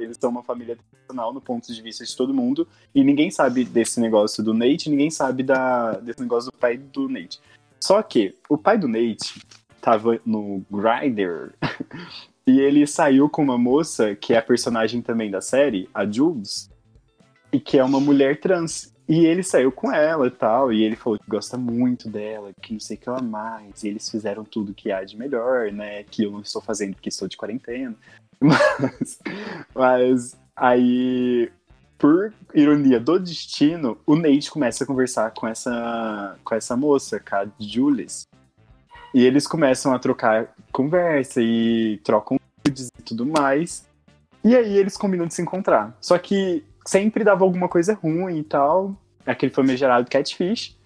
[0.00, 2.66] eles são uma família tradicional no ponto de vista de todo mundo.
[2.92, 7.08] E ninguém sabe desse negócio do Nate ninguém sabe da desse negócio do pai do
[7.08, 7.40] Nate.
[7.80, 9.40] Só que o pai do Nate
[9.80, 11.54] tava no Grindr
[12.48, 16.70] e ele saiu com uma moça, que é a personagem também da série, a Jules,
[17.52, 18.90] e que é uma mulher trans.
[19.06, 22.72] E ele saiu com ela e tal, e ele falou que gosta muito dela, que
[22.72, 26.04] não sei o que ela mais, e eles fizeram tudo que há de melhor, né?
[26.04, 27.94] Que eu não estou fazendo porque estou de quarentena.
[28.40, 29.18] Mas,
[29.74, 31.50] mas aí,
[31.98, 37.34] por ironia do destino, o Nate começa a conversar com essa, com essa moça, com
[37.34, 38.27] a Jules.
[39.14, 43.86] E eles começam a trocar conversa e trocam nudes e tudo mais.
[44.44, 45.96] E aí eles combinam de se encontrar.
[46.00, 48.94] Só que sempre dava alguma coisa ruim e tal.
[49.26, 50.76] Aquele famigerado catfish.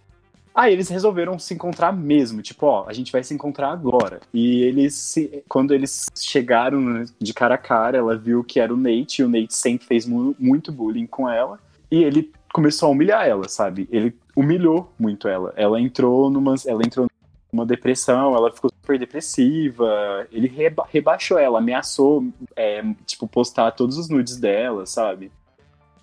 [0.54, 4.20] Aí eles resolveram se encontrar mesmo, tipo, ó, a gente vai se encontrar agora.
[4.34, 8.76] E eles, se, quando eles chegaram de cara a cara, ela viu que era o
[8.76, 11.58] Nate, e o Nate sempre fez mu muito bullying com ela,
[11.90, 13.88] e ele começou a humilhar ela, sabe?
[13.90, 15.54] Ele humilhou muito ela.
[15.56, 17.06] Ela entrou numa, ela entrou
[17.52, 22.24] uma depressão, ela ficou super depressiva, ele reba rebaixou ela, ameaçou,
[22.56, 25.30] é, tipo, postar todos os nudes dela, sabe?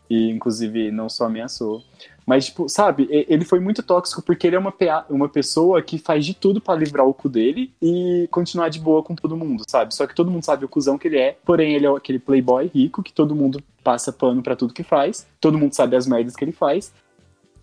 [0.07, 1.83] E, inclusive, não só ameaçou.
[2.25, 4.71] Mas, tipo, sabe, ele foi muito tóxico porque ele é uma,
[5.09, 9.01] uma pessoa que faz de tudo para livrar o cu dele e continuar de boa
[9.01, 9.95] com todo mundo, sabe?
[9.95, 12.67] Só que todo mundo sabe o cuzão que ele é, porém ele é aquele playboy
[12.67, 16.35] rico que todo mundo passa pano para tudo que faz, todo mundo sabe as merdas
[16.35, 16.93] que ele faz,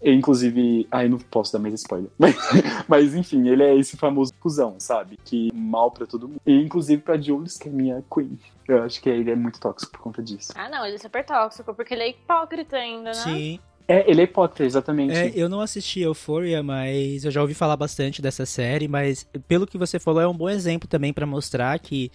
[0.03, 0.87] inclusive.
[0.91, 2.11] Ah, eu não posso dar mais spoiler.
[2.19, 2.37] Mas,
[2.89, 5.19] mas, enfim, ele é esse famoso cuzão, sabe?
[5.25, 6.41] Que mal pra todo mundo.
[6.47, 8.39] E inclusive pra Jules, que é minha queen.
[8.69, 10.53] Eu acho que ele é muito tóxico por conta disso.
[10.55, 13.15] Ah, não, ele é super tóxico, porque ele é hipócrita ainda, né?
[13.15, 13.61] Sim.
[13.89, 15.15] É, ele é hipócrita, exatamente.
[15.15, 19.67] É, eu não assisti Euphoria, mas eu já ouvi falar bastante dessa série, mas pelo
[19.67, 22.11] que você falou, é um bom exemplo também para mostrar que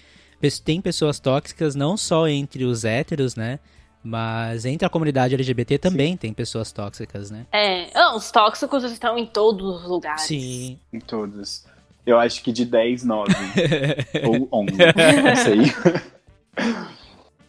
[0.65, 3.59] tem pessoas tóxicas não só entre os héteros, né?
[4.03, 6.17] Mas entre a comunidade LGBT também Sim.
[6.17, 7.45] tem pessoas tóxicas, né?
[7.51, 10.23] É, não, os tóxicos estão em todos os lugares.
[10.23, 10.79] Sim.
[10.91, 11.65] Em todos.
[12.05, 13.31] Eu acho que de 10, 9.
[14.25, 14.71] ou 11.
[15.23, 15.73] Não sei.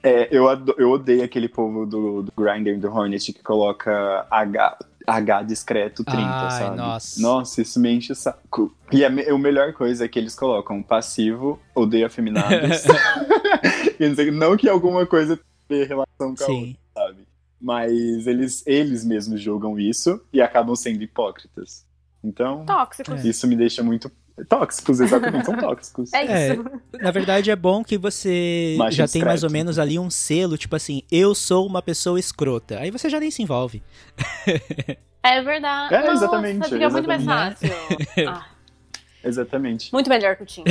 [0.02, 0.44] É, eu,
[0.76, 6.22] eu odeio aquele povo do, do Grindr, do Hornet, que coloca H, H discreto 30,
[6.22, 6.76] Ai, sabe?
[6.76, 7.22] Nossa.
[7.22, 8.74] Nossa, isso me enche o saco.
[8.90, 12.82] E a, a melhor coisa é que eles colocam passivo, odeio afeminados.
[14.34, 15.38] não que alguma coisa
[15.72, 17.28] ter relação com a outra, sabe?
[17.60, 21.86] Mas eles, eles mesmos julgam isso e acabam sendo hipócritas.
[22.22, 23.24] Então, tóxicos.
[23.24, 24.10] isso me deixa muito
[24.48, 26.12] tóxicos, exatamente, são tóxicos.
[26.12, 26.64] É isso.
[26.94, 30.56] É, na verdade é bom que você já tem mais ou menos ali um selo,
[30.56, 32.78] tipo assim, eu sou uma pessoa escrota.
[32.78, 33.82] Aí você já nem se envolve.
[35.24, 35.94] É verdade.
[35.94, 36.58] É, exatamente.
[36.58, 37.70] Nossa, fica muito mais fácil.
[38.26, 38.46] Ah.
[39.24, 39.92] Exatamente.
[39.92, 40.64] Muito melhor que o Tim.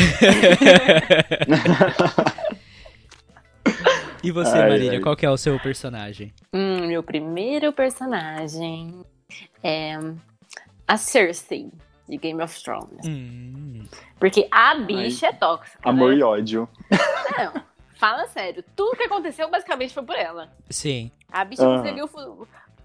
[4.24, 5.00] E você, ai, Marília, ai.
[5.00, 6.34] qual que é o seu personagem?
[6.54, 9.04] Hum, meu primeiro personagem
[9.64, 9.98] é
[10.88, 11.72] a Cersei,
[12.08, 13.06] de Game of Thrones.
[13.06, 13.84] Hum.
[14.20, 15.34] Porque a bicha ai.
[15.34, 15.90] é tóxica.
[15.90, 16.18] Amor né?
[16.18, 16.70] e ódio.
[17.38, 17.64] Não,
[17.96, 18.64] fala sério.
[18.76, 20.52] Tudo que aconteceu basicamente foi por ela.
[20.70, 21.12] Sim.
[21.32, 21.78] A bicha uhum.
[21.78, 22.10] conseguiu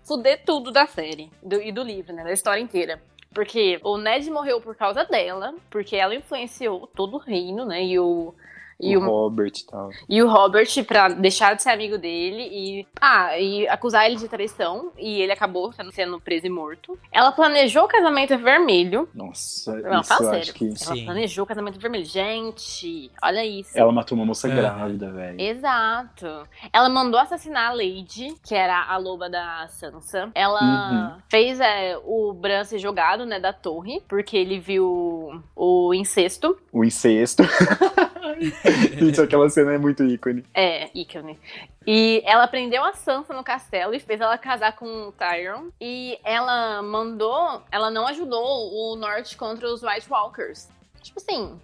[0.04, 2.24] fuder tudo da série do, e do livro, né?
[2.24, 3.02] Da história inteira.
[3.34, 7.84] Porque o Ned morreu por causa dela, porque ela influenciou todo o reino, né?
[7.84, 8.32] E o
[8.78, 9.90] e o, o Robert e tal.
[10.08, 12.86] E o Robert pra deixar de ser amigo dele e.
[13.00, 14.92] Ah, e acusar ele de traição.
[14.98, 16.98] E ele acabou sendo preso e morto.
[17.10, 19.08] Ela planejou o casamento vermelho.
[19.14, 20.40] Nossa, Não, isso fala eu sério.
[20.42, 20.64] acho que.
[20.66, 21.04] Ela Sim.
[21.04, 22.04] planejou o casamento vermelho.
[22.04, 23.70] Gente, olha isso.
[23.78, 24.54] Ela matou uma moça É.
[24.54, 25.40] grávida, velho.
[25.40, 26.26] Exato.
[26.72, 30.30] Ela mandou assassinar a Lady, que era a loba da Sansa.
[30.34, 30.60] Ela
[31.16, 31.20] Uhum.
[31.28, 36.58] fez é, o Bran ser jogado, né, da torre, porque ele viu o incesto.
[36.72, 37.42] O incesto.
[38.98, 40.44] Gente, aquela cena é muito ícone.
[40.54, 41.38] É, ícone.
[41.86, 45.68] E ela prendeu a Sansa no castelo e fez ela casar com o Tyrion.
[45.80, 47.62] E ela mandou.
[47.70, 50.68] Ela não ajudou o Norte contra os White Walkers.
[51.02, 51.58] Tipo assim.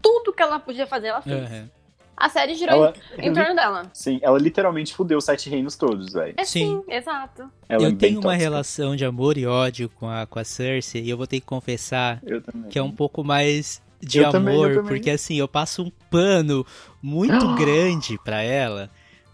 [0.00, 1.50] Tudo que ela podia fazer, ela fez.
[1.50, 1.68] Aham.
[2.14, 3.90] A série girou Ela, em, em torno dela.
[3.92, 6.34] sim, ela literalmente fudeu os sete reinos todos, velho.
[6.36, 6.82] É Sim.
[6.86, 7.50] sim, exato.
[7.68, 8.42] Ela é eu bem tenho uma tóxica.
[8.42, 11.46] relação de amor e ódio com a, com a Cersei e eu vou ter que
[11.46, 12.20] confessar
[12.70, 16.66] que é um pouco mais de Eu amor, também, porque assim, eu passo um pano
[17.00, 18.90] muito grande pra ela,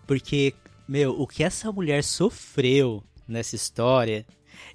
[0.06, 0.54] porque,
[0.86, 4.26] meu, o que essa mulher sofreu nessa história.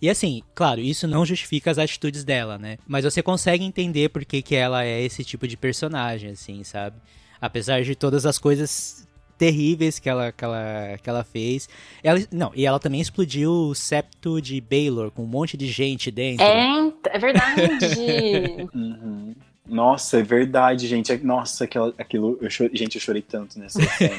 [0.01, 2.77] E assim, claro, isso não justifica as atitudes dela, né?
[2.87, 6.97] Mas você consegue entender por que, que ela é esse tipo de personagem, assim, sabe?
[7.39, 11.67] Apesar de todas as coisas terríveis que ela, que ela, que ela fez.
[12.01, 16.09] Ela, não, e ela também explodiu o septo de Baylor com um monte de gente
[16.11, 16.45] dentro.
[16.45, 17.63] É, é verdade.
[18.73, 19.35] Uhum.
[19.65, 21.11] Nossa, é verdade, gente.
[21.11, 22.37] É- Nossa, aquela, aquilo.
[22.41, 24.15] Eu chorei, gente, eu chorei tanto nessa cena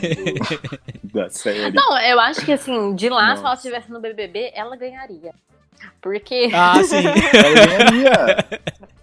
[1.02, 1.70] do- da série.
[1.72, 3.54] Não, eu acho que assim, de lá, se ela Nossa.
[3.56, 5.34] estivesse no BBB, ela ganharia.
[6.00, 6.50] Porque.
[6.54, 6.96] Ah, sim.
[7.34, 8.36] Ela ganharia.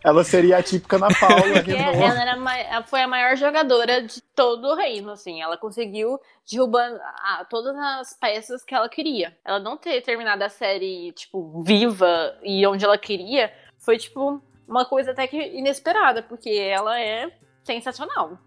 [0.03, 2.01] Ela seria a típica Ana Paula Porque Renault.
[2.01, 5.39] ela era ma- foi a maior jogadora de todo o reino, assim.
[5.43, 6.19] Ela conseguiu
[6.51, 9.35] derrubar ah, todas as peças que ela queria.
[9.45, 14.41] Ela não ter terminado a série, tipo, viva e onde ela queria, foi, tipo,
[14.71, 17.29] uma coisa até que inesperada, porque ela é
[17.61, 18.39] sensacional.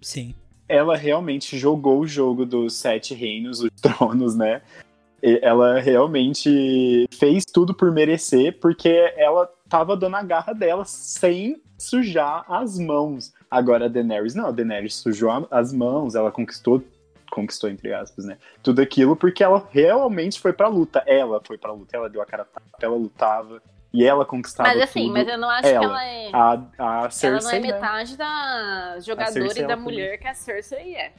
[0.00, 0.32] Sim.
[0.68, 4.62] Ela realmente jogou o jogo dos sete reinos, os tronos, né?
[5.20, 11.60] E Ela realmente fez tudo por merecer, porque ela tava dando a garra dela sem
[11.76, 13.32] sujar as mãos.
[13.50, 16.82] Agora a Daenerys, não, a Daenerys sujou as mãos, ela conquistou,
[17.30, 18.38] conquistou entre aspas, né?
[18.62, 21.02] Tudo aquilo porque ela realmente foi pra luta.
[21.06, 23.60] Ela foi pra luta, ela deu a cara a tapa, ela lutava
[23.94, 25.12] e ela conquistava Mas assim, tudo.
[25.12, 25.84] mas eu não acho que Ela.
[25.84, 26.30] ela é.
[26.32, 27.72] A, a Ela não Cersei, é né?
[27.72, 31.12] metade da jogadora Cersei, e da ela foi- mulher que a Cersei é.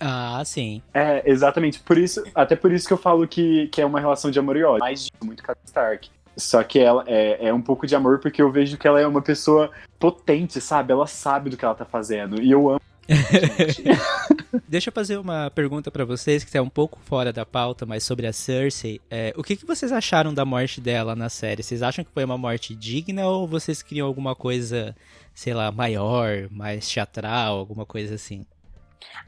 [0.00, 0.82] Ah, sim.
[0.92, 1.78] É, exatamente.
[1.80, 4.56] Por isso, até por isso que eu falo que, que é uma relação de amor
[4.56, 4.80] e ódio.
[4.80, 6.10] Mais de muito Catelyn Stark.
[6.36, 9.06] Só que ela é, é um pouco de amor porque eu vejo que ela é
[9.06, 10.90] uma pessoa potente, sabe?
[10.92, 12.40] Ela sabe do que ela tá fazendo.
[12.42, 12.80] E eu amo.
[14.68, 18.04] Deixa eu fazer uma pergunta pra vocês que é um pouco fora da pauta, mas
[18.04, 19.00] sobre a Cersei.
[19.10, 21.62] É, o que, que vocês acharam da morte dela na série?
[21.62, 24.94] Vocês acham que foi uma morte digna ou vocês queriam alguma coisa,
[25.34, 28.46] sei lá, maior, mais teatral, alguma coisa assim?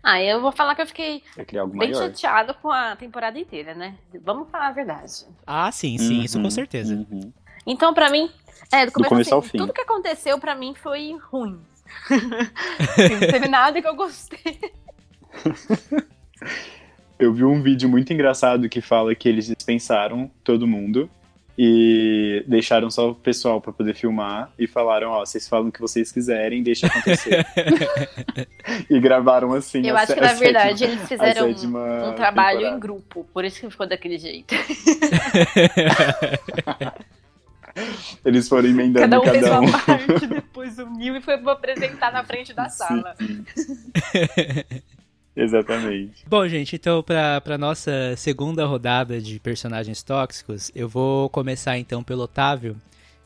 [0.03, 1.95] Ah, eu vou falar que eu fiquei Eu bem maior.
[1.95, 3.97] chateada com a temporada inteira, né?
[4.23, 5.13] Vamos falar a verdade.
[5.47, 6.95] Ah, sim, sim, isso com Uhum, certeza.
[7.11, 7.33] uhum.
[7.67, 8.31] Então, pra mim,
[8.71, 9.59] é, do começo, começo ao assim, fim.
[9.59, 11.59] tudo que aconteceu pra mim foi ruim.
[12.11, 14.59] Assim, não teve nada que eu gostei.
[17.19, 21.09] Eu vi um vídeo muito engraçado que fala que eles dispensaram todo mundo
[21.57, 25.81] e deixaram só o pessoal pra poder filmar e falaram, ó, vocês falam o que
[25.81, 27.47] vocês quiserem, deixa acontecer.
[28.91, 29.87] e gravaram assim.
[29.87, 32.77] Eu a acho que, na sétima- verdade, eles fizeram sétima um trabalho temporada.
[32.77, 33.25] em grupo.
[33.33, 34.53] Por isso que ficou daquele jeito.
[38.25, 39.65] Eles foram emendando Cada um fez cada um.
[39.67, 42.79] uma parte, depois uniu e foi apresentar na frente da Sim.
[42.79, 43.15] sala.
[45.37, 46.25] Exatamente.
[46.29, 52.05] Bom, gente, então pra, pra nossa segunda rodada de personagens tóxicos, eu vou começar então
[52.05, 52.77] pelo Otávio.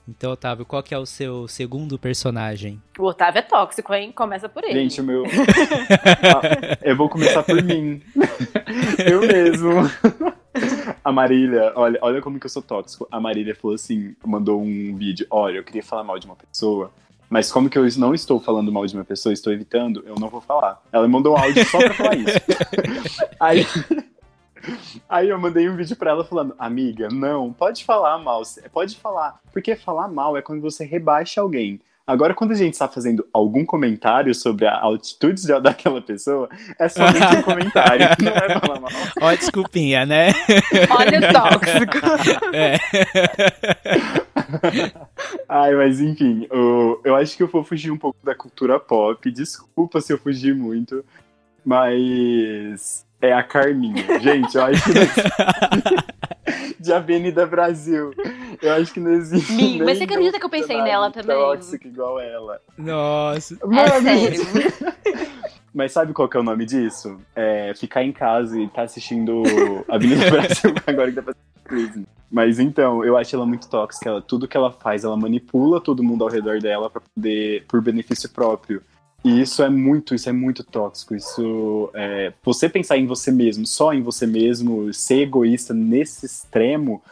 [0.08, 2.80] Então, Otávio, qual que é o seu segundo personagem?
[2.98, 4.10] O Otávio é tóxico, hein?
[4.10, 4.72] Começa por ele.
[4.72, 5.24] Gente, o meu.
[5.28, 8.00] Ah, eu vou começar por mim.
[9.06, 9.70] eu mesmo.
[11.04, 13.06] A Marília, olha, olha como que eu sou tóxico.
[13.10, 15.26] A Marília falou assim, mandou um vídeo.
[15.30, 16.90] Olha, eu queria falar mal de uma pessoa,
[17.28, 20.28] mas como que eu não estou falando mal de uma pessoa, estou evitando, eu não
[20.28, 20.82] vou falar.
[20.90, 22.38] Ela mandou um áudio só pra falar isso.
[23.38, 23.66] Aí,
[25.08, 28.42] aí eu mandei um vídeo pra ela falando, amiga, não, pode falar mal,
[28.72, 29.38] pode falar.
[29.52, 31.80] Porque falar mal é quando você rebaixa alguém.
[32.06, 36.48] Agora, quando a gente está fazendo algum comentário sobre a altitude de- daquela pessoa,
[36.78, 38.90] é somente um comentário, não é falar mal.
[39.20, 40.28] Ó, desculpinha, né?
[40.90, 41.98] Olha o tóxico.
[42.54, 42.78] É.
[45.48, 49.30] Ai, mas enfim, o- eu acho que eu vou fugir um pouco da cultura pop.
[49.30, 51.04] Desculpa se eu fugir muito,
[51.68, 54.18] mas é a Carminha.
[54.20, 58.10] Gente, eu acho que de Avenida Brasil.
[58.62, 59.52] Eu acho que não existe.
[59.52, 61.36] Mi, mas você acredita que eu pensei nela também?
[61.36, 62.58] Tóxico igual ela.
[62.78, 63.54] Nossa.
[63.54, 64.42] É sério.
[65.74, 67.20] Mas sabe qual que é o nome disso?
[67.36, 69.42] É ficar em casa e tá assistindo
[69.86, 71.34] Avenida Brasil agora que dá pra
[71.68, 72.04] assistir.
[72.30, 74.08] Mas então, eu acho ela muito tóxica.
[74.08, 77.82] Ela, tudo que ela faz, ela manipula todo mundo ao redor dela para poder, por
[77.82, 78.82] benefício próprio.
[79.24, 81.14] E isso é muito, isso é muito tóxico.
[81.14, 87.02] Isso, é, você pensar em você mesmo, só em você mesmo, ser egoísta nesse extremo,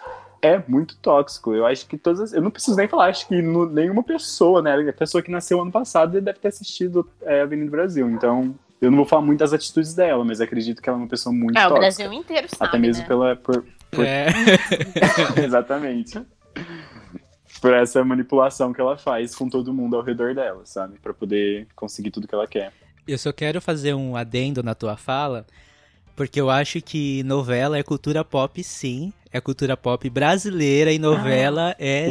[0.40, 1.52] é muito tóxico.
[1.54, 4.88] Eu acho que todas, eu não preciso nem falar, acho que no, nenhuma pessoa, né,
[4.88, 8.08] a pessoa que nasceu ano passado deve ter assistido é, Avenida Brasil.
[8.08, 11.08] Então, eu não vou falar muito das atitudes dela, mas acredito que ela é uma
[11.08, 11.80] pessoa muito É, o tóxica.
[11.80, 13.08] Brasil inteiro sabe, Até mesmo né?
[13.08, 14.28] pela por, por- É.
[15.44, 16.20] exatamente.
[17.66, 21.00] Por essa manipulação que ela faz com todo mundo ao redor dela, sabe?
[21.00, 22.72] Pra poder conseguir tudo que ela quer.
[23.08, 25.44] Eu só quero fazer um adendo na tua fala,
[26.14, 29.12] porque eu acho que novela é cultura pop, sim.
[29.32, 32.06] É cultura pop brasileira e novela é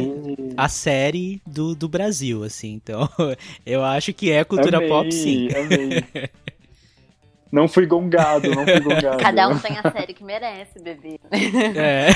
[0.58, 2.74] a série do, do Brasil, assim.
[2.74, 3.08] Então,
[3.64, 5.48] eu acho que é cultura Amei, pop, sim.
[5.56, 6.04] amei.
[7.50, 9.18] Não fui gongado, não fui gongado.
[9.18, 11.20] Cada um tem a série que merece, bebê.
[11.30, 12.08] É.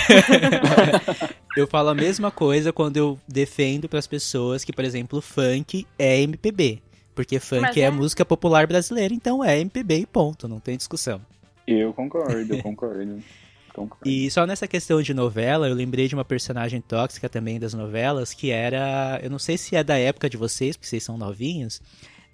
[1.57, 6.21] eu falo a mesma coisa quando eu defendo pras pessoas que, por exemplo, funk é
[6.21, 6.83] MPB.
[7.15, 7.91] Porque funk Mas é, é.
[7.91, 11.21] música popular brasileira, então é MPB e ponto, não tem discussão.
[11.67, 13.23] Eu concordo, eu concordo.
[13.73, 14.09] concordo.
[14.09, 18.33] E só nessa questão de novela, eu lembrei de uma personagem tóxica também das novelas,
[18.33, 19.21] que era.
[19.23, 21.81] Eu não sei se é da época de vocês, porque vocês são novinhos,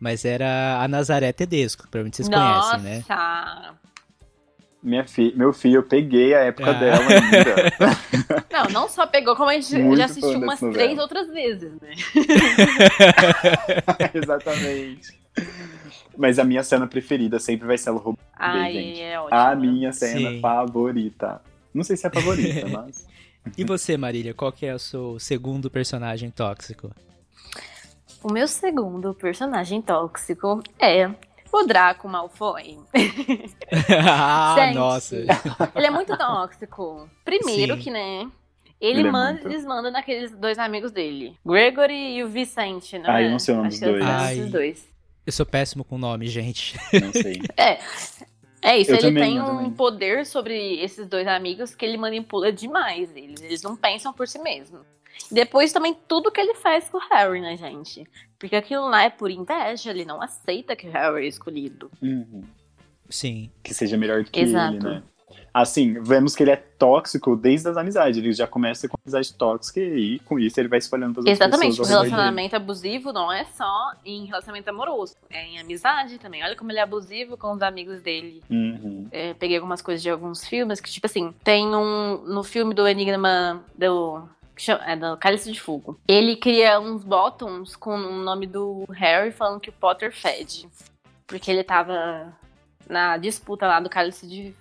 [0.00, 2.78] mas era a Nazaré Tedesco, provavelmente vocês Nossa!
[2.78, 3.74] conhecem, né?
[4.82, 5.32] Minha fi...
[5.34, 6.74] Meu filho, eu peguei a época Ah.
[6.74, 8.46] dela ainda.
[8.52, 11.02] Não, não só pegou, como a gente Muito já assistiu umas dessa três novela.
[11.02, 11.90] outras vezes, né?
[14.14, 15.18] Exatamente.
[16.16, 18.18] Mas a minha cena preferida sempre vai ser ela roubando.
[18.34, 19.00] Ai, gente.
[19.02, 19.38] é ótimo.
[19.38, 20.40] A minha cena Sim.
[20.40, 21.42] favorita.
[21.74, 23.06] Não sei se é a favorita, mas.
[23.56, 26.90] E você, Marília, qual que é o seu segundo personagem tóxico?
[28.28, 31.08] O meu segundo personagem tóxico é
[31.52, 32.76] o Draco Malfoy.
[34.04, 35.16] ah, Gente, nossa.
[35.76, 37.08] Ele é muito tóxico.
[37.24, 37.80] Primeiro Sim.
[37.82, 38.28] que, né?
[38.80, 39.46] Ele, Ele é manda muito.
[39.46, 41.36] e desmanda naqueles dois amigos dele.
[41.46, 43.26] Gregory e o Vicente, não Ah, é?
[43.26, 44.04] eu não sei o nome dos é dois.
[44.04, 44.36] Ai.
[44.50, 44.88] dois.
[45.24, 46.76] Eu sou péssimo com nome, gente.
[47.00, 47.40] Não sei.
[47.56, 47.78] É.
[48.60, 49.70] É isso, Eu ele também, tem um também.
[49.70, 53.40] poder sobre esses dois amigos que ele manipula demais eles.
[53.40, 54.84] Eles não pensam por si mesmos.
[55.30, 58.06] Depois também tudo que ele faz com o Harry, né, gente?
[58.38, 61.90] Porque aquilo lá é por inveja, ele não aceita que o Harry é escolhido.
[62.02, 62.44] Uhum.
[63.08, 63.50] Sim.
[63.62, 64.76] Que seja melhor do que Exato.
[64.76, 65.02] ele, né?
[65.52, 68.18] Assim, vemos que ele é tóxico desde as amizades.
[68.18, 71.72] Ele já começa com amizade tóxica e com isso ele vai espalhando para outras Exatamente,
[71.72, 71.90] o pessoas.
[71.90, 72.10] ao redor dele.
[72.10, 76.44] relacionamento abusivo não é só em relacionamento amoroso, é em amizade também.
[76.44, 78.42] Olha como ele é abusivo com os amigos dele.
[78.50, 79.08] Uhum.
[79.10, 82.18] É, peguei algumas coisas de alguns filmes que, tipo assim, tem um.
[82.26, 84.28] No filme do Enigma do.
[84.86, 86.00] É, do Cálice de Fogo.
[86.08, 90.66] Ele cria uns bottoms com o nome do Harry falando que o Potter fede.
[91.26, 92.34] Porque ele tava
[92.88, 94.54] na disputa lá do Cálice de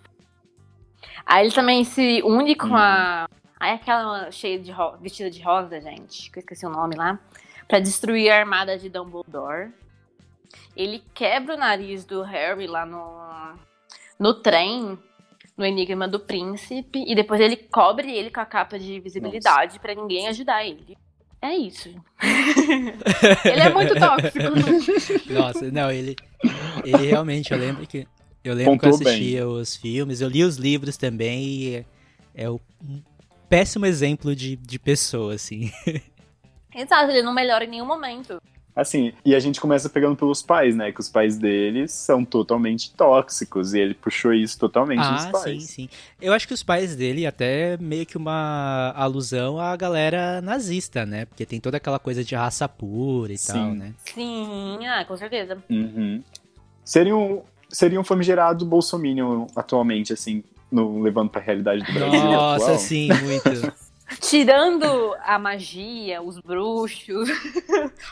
[1.26, 3.28] Aí ele também se une com a.
[3.60, 4.98] Aí aquela cheia de ro...
[4.98, 7.20] vestida de rosa, gente, que eu esqueci o nome lá,
[7.68, 9.72] Pra destruir a armada de Dumbledore.
[10.76, 13.26] Ele quebra o nariz do Harry lá no
[14.18, 14.98] no trem,
[15.58, 19.96] no Enigma do Príncipe, e depois ele cobre ele com a capa de visibilidade pra
[19.96, 20.98] ninguém ajudar ele.
[21.42, 21.90] É isso.
[23.46, 25.34] ele é muito tóxico.
[25.34, 26.16] Nossa, não, ele.
[26.84, 28.08] Ele realmente, eu lembro que.
[28.44, 29.14] Eu lembro que eu Pontuou bem.
[29.14, 31.86] assistia os filmes, eu li os livros também e é,
[32.36, 33.02] é o- um
[33.50, 35.72] péssimo exemplo de, de pessoa, assim.
[36.76, 38.40] Exato, ele não melhora em nenhum momento.
[38.76, 40.92] Assim, e a gente começa pegando pelos pais, né?
[40.92, 43.74] Que os pais deles são totalmente tóxicos.
[43.74, 45.64] E ele puxou isso totalmente nos Ah, pais.
[45.64, 45.90] sim, sim.
[46.22, 51.24] Eu acho que os pais dele até meio que uma alusão à galera nazista, né?
[51.24, 53.76] Porque tem toda aquela coisa de raça pura e tal, Sim.
[53.78, 53.94] né?
[54.14, 55.58] Sim, ah, com certeza.
[55.70, 56.22] Uhum.
[56.84, 62.66] Seria um, seria um famigerado bolsominion atualmente, assim, no, levando pra realidade do Brasil Nossa,
[62.66, 62.78] atual.
[62.80, 63.74] sim, muito.
[64.22, 67.28] Tirando a magia, os bruxos.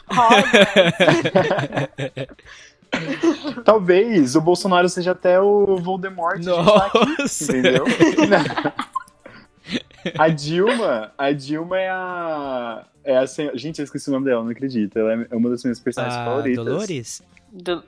[3.66, 6.44] Talvez o Bolsonaro seja até o Voldemort.
[6.44, 7.86] tá aqui, entendeu?
[10.18, 12.86] a Dilma, a Dilma é a.
[13.04, 14.98] É a sen- Gente, eu esqueci o nome dela, não acredito.
[14.98, 16.66] Ela é uma das minhas personagens A favoritas.
[16.66, 17.22] Dolores?
[17.52, 17.84] Do-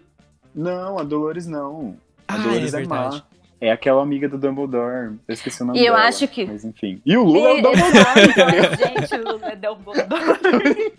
[0.53, 1.95] Não, a Dolores não.
[2.27, 3.23] A Ah, Dolores é é, má.
[3.61, 5.15] É aquela amiga do Dumbledore.
[5.27, 6.07] Eu esqueci o nome E eu dela.
[6.07, 7.01] acho que- Mas enfim.
[7.05, 8.29] E o Lula é o E- Dumbledore.
[8.29, 8.77] Exato,
[9.09, 10.93] gente, o Lula é Dumbledore.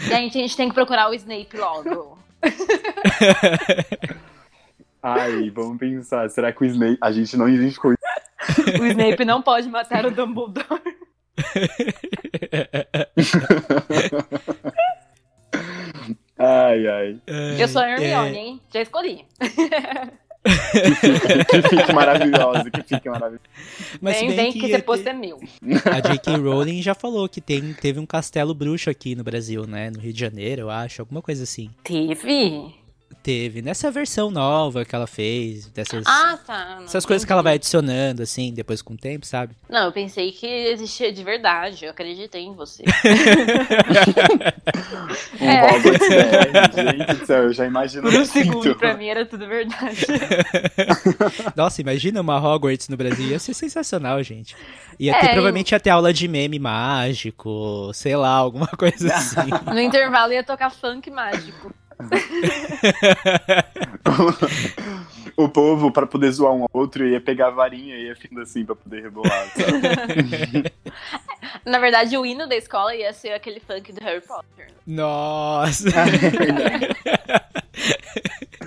[0.00, 2.18] Gente, a gente tem que procurar o Snape logo.
[5.02, 6.28] Ai, vamos pensar.
[6.30, 6.98] Será que o Snape.
[7.00, 10.80] A gente não identificou O Snape não pode matar o Dumbledore.
[16.38, 17.20] ai, ai.
[17.58, 18.40] Eu sou a Hermione, é...
[18.40, 18.60] hein?
[18.72, 19.24] Já escolhi.
[20.42, 23.42] que, fique, que fique maravilhosa, que fique maravilhosa.
[24.00, 25.38] Mas vem, vem que, que esse é meu.
[25.84, 26.36] A J.K.
[26.36, 29.90] Rowling já falou que tem, teve um castelo bruxo aqui no Brasil, né?
[29.90, 31.70] No Rio de Janeiro, eu acho, alguma coisa assim.
[31.84, 32.79] Teve?
[33.22, 33.60] Teve.
[33.60, 36.76] Nessa versão nova que ela fez, dessas, ah, tá.
[36.76, 39.54] Não, essas coisas que ela vai adicionando, assim, depois com o tempo, sabe?
[39.68, 41.84] Não, eu pensei que existia de verdade.
[41.84, 42.82] Eu acreditei em você.
[45.38, 45.74] um é.
[45.74, 46.92] Hogwarts né?
[46.92, 48.02] Gente do céu, eu já imagino.
[48.02, 50.06] Por um segundo, pra mim era tudo verdade.
[51.54, 53.26] Nossa, imagina uma Hogwarts no Brasil.
[53.26, 54.56] Ia ser sensacional, gente.
[54.98, 59.50] Ia ter, é, provavelmente, ia ter aula de meme mágico, sei lá, alguma coisa assim.
[59.66, 61.72] No intervalo ia tocar funk mágico.
[65.36, 68.42] O povo, para poder zoar um ao outro, ia pegar a varinha e ia ficando
[68.42, 69.46] assim pra poder rebolar.
[71.64, 74.68] Na verdade, o hino da escola ia ser aquele funk do Harry Potter.
[74.86, 75.90] Nossa!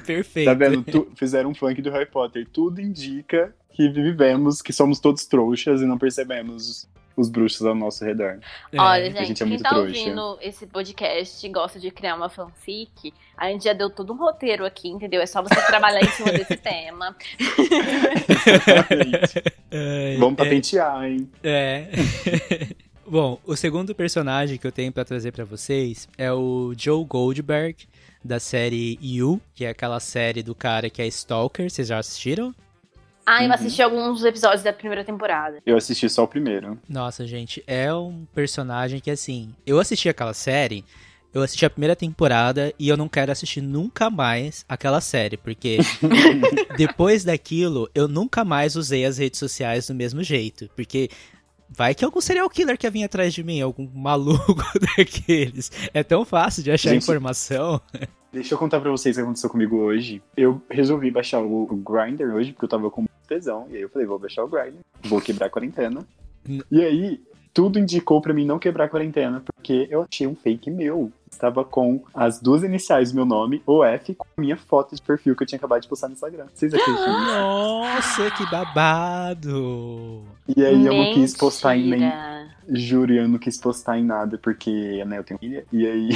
[0.06, 0.46] Perfeito.
[0.46, 0.84] Tá vendo?
[0.84, 2.46] Tu, fizeram um funk do Harry Potter.
[2.52, 8.04] Tudo indica que vivemos, que somos todos trouxas e não percebemos os bruxos ao nosso
[8.04, 8.40] redor.
[8.72, 9.88] É, Olha, gente, gente é quem tá trouxa.
[9.88, 14.18] ouvindo esse podcast e gosta de criar uma fanfic, a gente já deu todo um
[14.18, 15.22] roteiro aqui, entendeu?
[15.22, 17.16] É só você trabalhar em cima desse tema.
[19.76, 21.30] É, Vamos patentear, é, hein?
[21.44, 21.90] É.
[23.08, 27.88] Bom, o segundo personagem que eu tenho para trazer para vocês é o Joe Goldberg,
[28.24, 31.72] da série You, que é aquela série do cara que é Stalker.
[31.72, 32.54] Vocês já assistiram?
[33.26, 33.54] Ah, eu uhum.
[33.54, 35.60] assisti alguns episódios da primeira temporada.
[35.66, 36.78] Eu assisti só o primeiro.
[36.90, 40.84] Nossa, gente, é um personagem que, assim, eu assisti aquela série,
[41.34, 45.78] eu assisti a primeira temporada e eu não quero assistir nunca mais aquela série, porque
[46.78, 51.10] depois daquilo, eu nunca mais usei as redes sociais do mesmo jeito, porque
[51.76, 54.64] Vai que algum serial killer quer vir atrás de mim, algum maluco
[54.96, 55.72] daqueles.
[55.94, 57.82] É tão fácil de achar Gente, informação.
[58.34, 60.20] Deixa eu contar pra vocês o que aconteceu comigo hoje.
[60.36, 63.68] Eu resolvi baixar o, Grindr hoje, porque eu tava com tesão.
[63.70, 66.04] E aí eu falei, vou baixar o Grindr, vou quebrar a quarentena.
[66.72, 67.22] e aí,
[67.54, 71.12] tudo indicou para mim não quebrar a quarentena, porque eu achei um fake meu.
[71.34, 75.02] Estava com as duas iniciais do meu nome, o F, com a minha foto de
[75.02, 76.46] perfil que eu tinha acabado de postar no Instagram.
[76.54, 77.26] Vocês acreditam?
[77.26, 80.24] Nossa, que babado!
[80.56, 82.12] E aí eu não quis postar em nem.
[82.70, 85.66] Juro, eu não quis postar em nada, porque né, eu tenho filha.
[85.72, 86.10] E aí,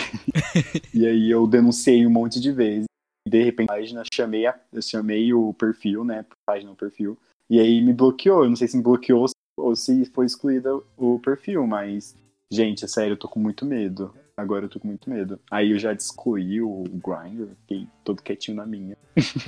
[0.93, 2.85] e aí eu denunciei um monte de vezes.
[3.27, 6.25] E de repente a página chamei, a, eu chamei o perfil, né?
[6.45, 7.17] Página o perfil.
[7.49, 8.43] E aí me bloqueou.
[8.43, 9.25] Eu não sei se me bloqueou
[9.57, 12.15] ou se foi excluída o perfil, mas,
[12.51, 14.13] gente, é sério, eu tô com muito medo.
[14.37, 15.39] Agora eu tô com muito medo.
[15.49, 18.95] Aí eu já excluí o Grindr, fiquei todo quietinho na minha.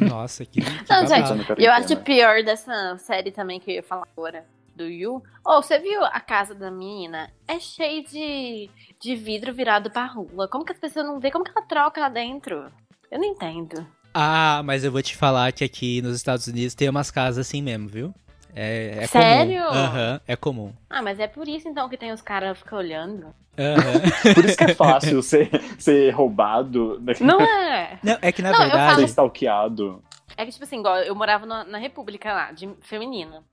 [0.09, 0.61] Nossa, que.
[0.61, 4.43] que não, gente, eu acho pior dessa série também que eu ia falar agora.
[4.75, 5.21] Do Yu.
[5.45, 7.29] Oh, você viu a casa da menina?
[7.45, 10.47] É cheio de, de vidro virado pra rua.
[10.47, 11.29] Como que as pessoas não vê?
[11.29, 12.71] Como que ela troca lá dentro?
[13.11, 13.85] Eu não entendo.
[14.13, 17.61] Ah, mas eu vou te falar que aqui nos Estados Unidos tem umas casas assim
[17.61, 18.13] mesmo, viu?
[18.61, 19.63] É, é Sério?
[19.63, 19.79] Comum.
[19.79, 20.73] Uhum, é comum.
[20.89, 23.27] Ah, mas é por isso então que tem os caras ficam olhando.
[23.57, 24.33] Uhum.
[24.35, 25.49] por isso que é fácil ser,
[25.79, 27.01] ser roubado.
[27.21, 27.97] Não é.
[28.03, 28.95] Não, é que na Não, verdade.
[28.95, 30.03] Ser stalkeado.
[30.35, 33.45] É que, tipo assim, igual eu morava na, na República lá, de feminina.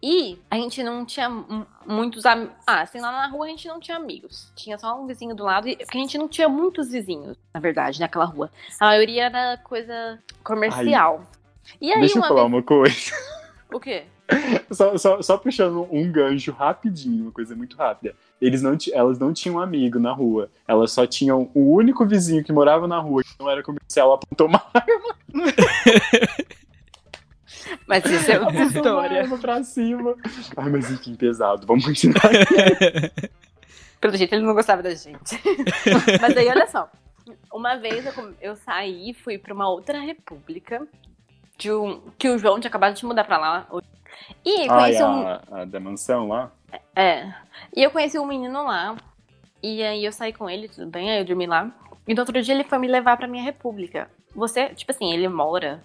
[0.00, 1.28] E a gente não tinha
[1.84, 2.54] muitos amigos.
[2.64, 4.52] Ah, assim, lá na rua a gente não tinha amigos.
[4.54, 5.66] Tinha só um vizinho do lado.
[5.76, 8.48] Porque a gente não tinha muitos vizinhos, na verdade, naquela rua.
[8.78, 11.20] A maioria era coisa comercial.
[11.20, 12.52] Ai, e aí, deixa eu falar vez...
[12.52, 13.12] uma coisa.
[13.72, 14.04] O quê?
[14.70, 18.14] Só, só, só, puxando um gancho rapidinho, uma coisa muito rápida.
[18.40, 20.50] Eles não elas não tinham um amigo na rua.
[20.66, 24.46] Elas só tinham o único vizinho que morava na rua, que não era comercial, apontou
[24.46, 25.16] uma arma.
[27.86, 29.24] Mas isso é outra história.
[29.24, 30.14] Uma pra cima.
[30.56, 31.66] Ai, mas enfim, pesado.
[31.66, 32.22] Vamos continuar.
[34.00, 35.40] Pelo jeito ele não gostava da gente.
[36.20, 36.90] mas aí, olha só.
[37.52, 40.86] Uma vez eu, eu saí, fui pra uma outra república
[41.56, 43.68] de um, que o João tinha acabado de mudar pra lá.
[44.44, 45.26] E conheci ah, um.
[45.26, 46.52] A, a da mansão lá?
[46.94, 47.32] É.
[47.74, 48.96] E eu conheci um menino lá.
[49.62, 51.70] E aí eu saí com ele, tudo bem, aí eu dormi lá.
[52.06, 54.10] E no outro dia ele foi me levar pra minha república.
[54.34, 55.82] Você, tipo assim, ele mora.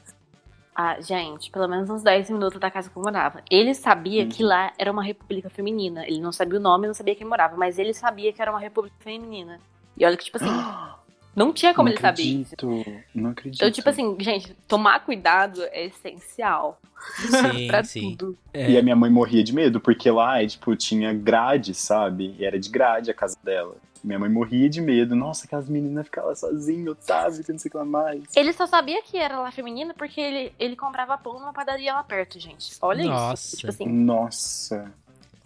[0.75, 3.41] Ah, gente, pelo menos uns 10 minutos da casa que eu morava.
[3.49, 4.29] Ele sabia uhum.
[4.29, 6.05] que lá era uma república feminina.
[6.05, 8.59] Ele não sabia o nome, não sabia quem morava, mas ele sabia que era uma
[8.59, 9.59] república feminina.
[9.95, 10.45] E olha que, tipo assim,
[11.37, 13.61] Não tinha como não ele acredito, saber Não acredito.
[13.61, 16.81] Então, tipo assim, gente, tomar cuidado é essencial.
[17.15, 18.15] Sim, pra sim.
[18.15, 18.35] tudo.
[18.51, 18.71] É.
[18.71, 22.35] E a minha mãe morria de medo, porque lá, é, tipo, tinha grade, sabe?
[22.39, 23.75] E era de grade a casa dela.
[24.03, 25.15] Minha mãe morria de medo.
[25.15, 28.23] Nossa, aquelas meninas ficavam sozinhas, Otávio, que não sei o que lá mais.
[28.35, 32.03] Ele só sabia que era lá feminina porque ele, ele comprava pão numa padaria lá
[32.03, 32.75] perto, gente.
[32.81, 33.45] Olha Nossa.
[33.45, 33.57] isso.
[33.57, 33.87] Tipo assim.
[33.87, 34.91] Nossa.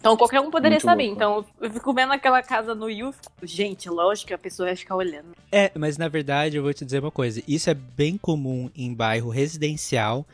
[0.02, 1.04] Então qualquer um poderia Muito saber.
[1.04, 1.16] louco.
[1.16, 3.14] Então eu fico vendo aquela casa no Yu.
[3.40, 5.28] Gente, lógico que a pessoa vai ficar olhando.
[5.52, 7.40] É, mas na verdade eu vou te dizer uma coisa.
[7.46, 10.26] Isso é bem comum em bairro residencial,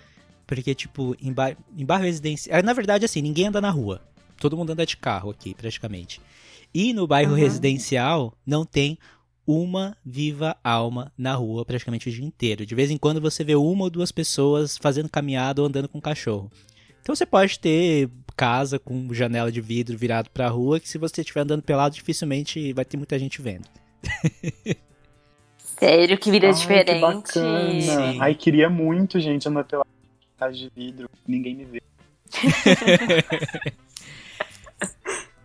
[0.46, 1.54] porque, tipo, em, ba...
[1.76, 2.62] em bairro residencial.
[2.62, 4.00] Na verdade, assim, ninguém anda na rua.
[4.40, 6.18] Todo mundo anda de carro aqui, praticamente.
[6.72, 7.36] E no bairro Uhum.
[7.38, 8.96] residencial não tem
[9.46, 12.64] uma viva alma na rua praticamente o dia inteiro.
[12.64, 16.00] De vez em quando você vê uma ou duas pessoas fazendo caminhada ou andando com
[16.00, 16.50] cachorro.
[17.02, 18.08] Então você pode ter
[18.39, 22.72] casa com janela de vidro virado pra rua, que se você estiver andando pelado, dificilmente
[22.72, 23.66] vai ter muita gente vendo.
[25.59, 26.95] Sério, que vida Ai, diferente.
[26.95, 27.80] Que bacana.
[27.80, 28.20] Sim.
[28.20, 29.84] Ai, queria muito, gente, andar pela
[30.39, 31.11] casa de vidro.
[31.26, 31.82] Ninguém me vê.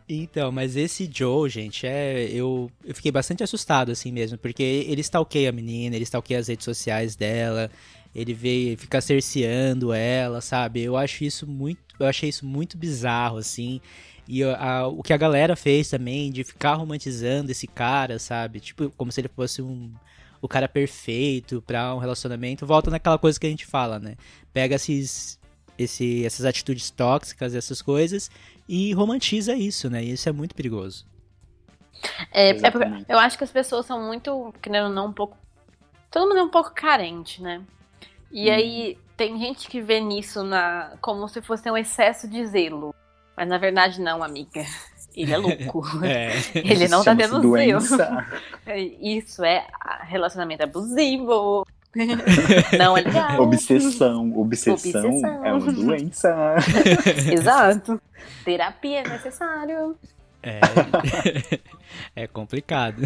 [0.07, 2.25] Então, mas esse Joe, gente, é.
[2.29, 6.49] Eu, eu fiquei bastante assustado, assim mesmo, porque ele stalkeia a menina, ele stalkeia as
[6.49, 7.71] redes sociais dela,
[8.15, 10.81] ele vê, fica cerceando ela, sabe?
[10.81, 11.79] Eu acho isso muito.
[11.99, 13.81] Eu achei isso muito bizarro, assim.
[14.27, 18.59] E a- o que a galera fez também, de ficar romantizando esse cara, sabe?
[18.59, 19.91] Tipo, como se ele fosse um.
[20.41, 22.65] O cara perfeito pra um relacionamento.
[22.65, 24.15] Volta naquela coisa que a gente fala, né?
[24.51, 25.39] Pega esses,
[25.77, 28.29] esse, essas atitudes tóxicas, essas coisas,
[28.67, 30.03] e romantiza isso, né?
[30.03, 31.05] E isso é muito perigoso.
[32.31, 32.71] É, é
[33.07, 35.37] eu acho que as pessoas são muito, querendo ou não, um pouco.
[36.11, 37.61] Todo mundo é um pouco carente, né?
[38.33, 38.53] E Hum.
[38.53, 42.93] aí tem gente que vê nisso na, como se fosse um excesso de zelo.
[43.37, 44.65] Mas na verdade não, amiga.
[45.15, 45.83] Ele é louco.
[46.03, 46.31] É.
[46.57, 47.41] Ele não tá tendo zelo.
[47.43, 48.25] doença.
[48.99, 49.65] Isso é
[50.07, 51.65] relacionamento abusivo.
[52.75, 53.39] Não é legal.
[53.39, 54.33] Obsessão.
[54.35, 54.73] Obsessão,
[55.11, 55.45] Obsessão.
[55.45, 56.55] é uma doença.
[57.31, 58.01] Exato.
[58.43, 59.95] Terapia é necessário.
[60.41, 60.59] É,
[62.15, 63.01] é complicado.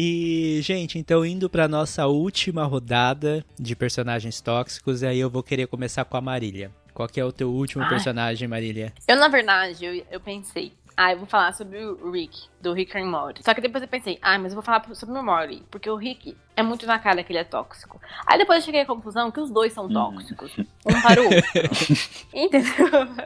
[0.00, 5.66] E, gente, então indo pra nossa última rodada de personagens tóxicos, aí eu vou querer
[5.66, 6.70] começar com a Marília.
[6.94, 7.88] Qual que é o teu último Ai.
[7.88, 8.92] personagem, Marília?
[9.08, 12.96] Eu, na verdade, eu, eu pensei, ah, eu vou falar sobre o Rick, do Rick
[12.96, 13.42] and Morty.
[13.42, 15.96] Só que depois eu pensei, ah, mas eu vou falar sobre o Morty, porque o
[15.96, 18.00] Rick é muito na cara que ele é tóxico.
[18.24, 20.56] Aí depois eu cheguei à conclusão que os dois são tóxicos.
[20.86, 21.42] Um para o outro.
[22.32, 22.70] Entendeu?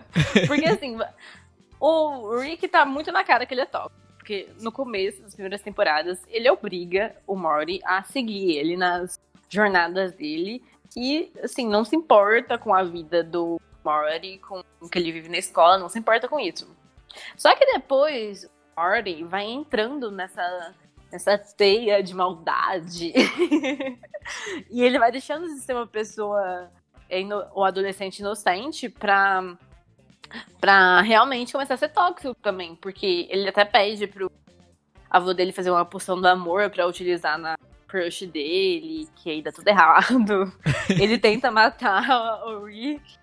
[0.48, 0.96] Porque assim,
[1.78, 4.01] o Rick tá muito na cara que ele é tóxico.
[4.32, 10.12] Porque no começo das primeiras temporadas, ele obriga o Morty a seguir ele nas jornadas
[10.14, 10.64] dele.
[10.96, 15.28] E, assim, não se importa com a vida do Morty, com o que ele vive
[15.28, 16.66] na escola, não se importa com isso.
[17.36, 20.74] Só que depois, o Morty vai entrando nessa,
[21.10, 23.12] nessa teia de maldade.
[24.70, 26.70] e ele vai deixando de ser uma pessoa,
[27.10, 27.20] é,
[27.54, 29.58] o adolescente inocente, pra
[30.60, 32.74] pra realmente começar a ser tóxico também.
[32.76, 34.30] Porque ele até pede pro
[35.10, 37.56] avô dele fazer uma poção do amor pra utilizar na
[37.86, 40.52] crush dele, que aí dá tudo errado.
[40.88, 43.20] ele tenta matar o Rick.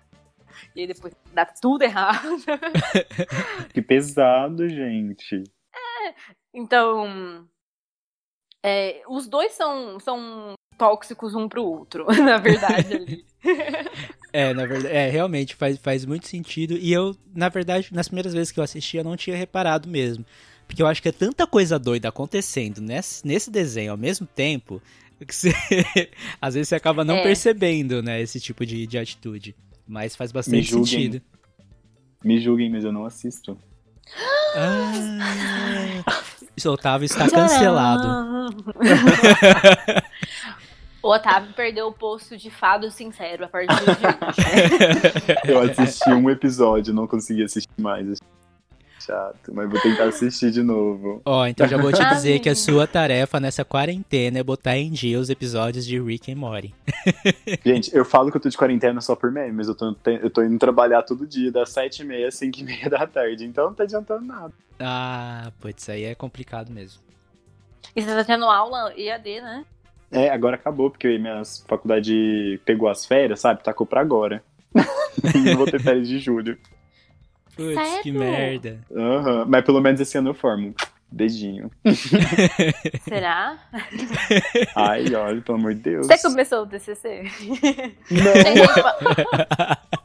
[0.76, 2.18] E aí depois dá tudo errado.
[3.72, 5.42] Que pesado, gente.
[6.52, 7.48] Então.
[8.62, 13.26] é, os dois são, são tóxicos um pro outro, na verdade, ali.
[14.32, 16.74] É, na verdade, é, realmente faz, faz muito sentido.
[16.76, 20.24] E eu, na verdade, nas primeiras vezes que eu assisti, eu não tinha reparado mesmo.
[20.66, 24.80] Porque eu acho que é tanta coisa doida acontecendo nesse, nesse desenho ao mesmo tempo
[25.26, 25.52] que você,
[26.40, 27.22] às vezes você acaba não É.
[27.22, 29.54] percebendo, né, esse tipo de, de atitude.
[29.86, 30.86] Mas faz Me bastante julguem.
[30.86, 31.22] sentido.
[32.24, 33.58] Me julguem, mas eu não assisto.
[34.54, 34.92] Ah,
[36.64, 38.06] o Otávio está cancelado.
[41.02, 44.00] o Otávio perdeu o posto de fado sincero a partir de hoje.
[45.46, 48.18] Eu assisti um episódio, não consegui assistir mais.
[49.00, 51.22] Chato, mas vou tentar assistir de novo.
[51.24, 54.76] Ó, então já vou te Ah, dizer que a sua tarefa nessa quarentena é botar
[54.76, 56.74] em dia os episódios de Rick and Morty.
[57.64, 60.28] Gente, eu falo que eu tô de quarentena só por meme, mas eu tô, eu
[60.28, 64.24] tô indo trabalhar todo dia, das 7h30 às 5h30 da tarde, então não tá adiantando
[64.26, 64.52] nada.
[64.78, 67.00] Ah, putz, isso aí é complicado mesmo.
[67.96, 69.64] E você tá tendo aula EAD, né?
[70.10, 73.62] É, agora acabou, porque minha faculdade pegou as férias, sabe?
[73.62, 74.42] Tacou pra agora.
[75.34, 76.58] e não vou ter férias de julho.
[77.56, 78.02] Putz, Sério?
[78.02, 78.80] que merda.
[78.94, 80.74] Aham, Mas pelo menos esse ano eu formo.
[81.12, 81.70] Beijinho.
[83.02, 83.58] Será?
[84.76, 86.06] Ai, olha, pelo amor de Deus.
[86.06, 87.24] Você começou o TCC?
[88.10, 88.30] Não.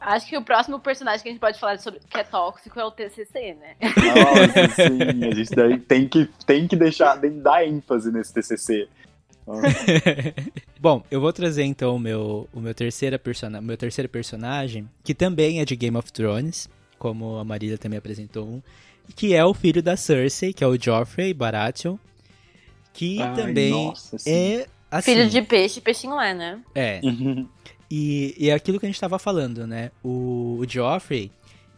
[0.00, 2.84] Acho que o próximo personagem que a gente pode falar sobre que é tóxico é
[2.84, 3.76] o TCC, né?
[3.80, 8.34] Nossa, sim, a gente daí tem que, tem que deixar, tem que dar ênfase nesse
[8.34, 8.88] TCC.
[10.80, 15.14] Bom, eu vou trazer então o meu, o meu, terceira persona, meu terceiro personagem, que
[15.14, 16.68] também é de Game of Thrones,
[16.98, 18.62] como a Marília também apresentou um,
[19.14, 21.96] que é o filho da Cersei, que é o Joffrey Baratheon,
[22.92, 26.60] que Ai, também nossa, é assim, Filho de peixe, peixinho é, né?
[26.74, 27.46] é, Uhum.
[27.90, 29.92] E, e é aquilo que a gente tava falando, né?
[30.02, 31.30] O, o Joffrey,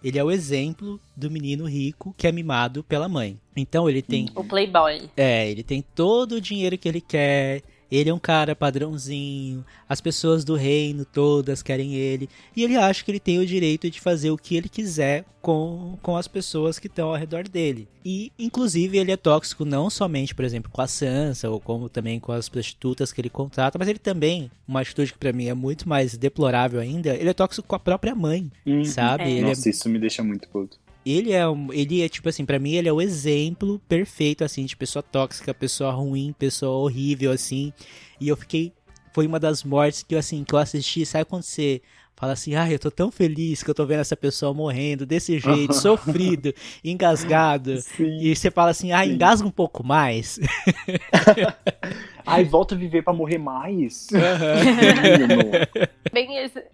[0.02, 3.38] ele é o exemplo do menino rico que é mimado pela mãe.
[3.56, 4.28] Então ele tem.
[4.34, 5.10] O Playboy.
[5.16, 7.62] É, ele tem todo o dinheiro que ele quer.
[7.90, 13.04] Ele é um cara padrãozinho, as pessoas do reino todas querem ele, e ele acha
[13.04, 16.78] que ele tem o direito de fazer o que ele quiser com, com as pessoas
[16.78, 17.88] que estão ao redor dele.
[18.04, 22.20] E, inclusive, ele é tóxico não somente, por exemplo, com a Sansa, ou como também
[22.20, 25.54] com as prostitutas que ele contrata, mas ele também, uma atitude que para mim é
[25.54, 28.84] muito mais deplorável ainda, ele é tóxico com a própria mãe, uhum.
[28.84, 29.38] sabe?
[29.38, 29.42] É.
[29.42, 29.70] Nossa, é...
[29.70, 30.78] isso me deixa muito puto
[31.10, 34.64] ele é um, ele é tipo assim, para mim ele é o exemplo perfeito assim
[34.64, 37.72] de pessoa tóxica, pessoa ruim, pessoa horrível assim.
[38.20, 38.72] E eu fiquei
[39.12, 41.82] foi uma das mortes que eu assim, que eu assisti, sabe quando você
[42.14, 45.38] fala assim: "Ai, eu tô tão feliz que eu tô vendo essa pessoa morrendo desse
[45.38, 46.52] jeito, sofrido,
[46.84, 47.80] engasgado".
[47.80, 50.38] Sim, e você fala assim: "Ah, engasga um pouco mais".
[52.26, 54.08] Ai, volta a viver para morrer mais.
[54.12, 55.88] Uhum.
[56.12, 56.28] Bem,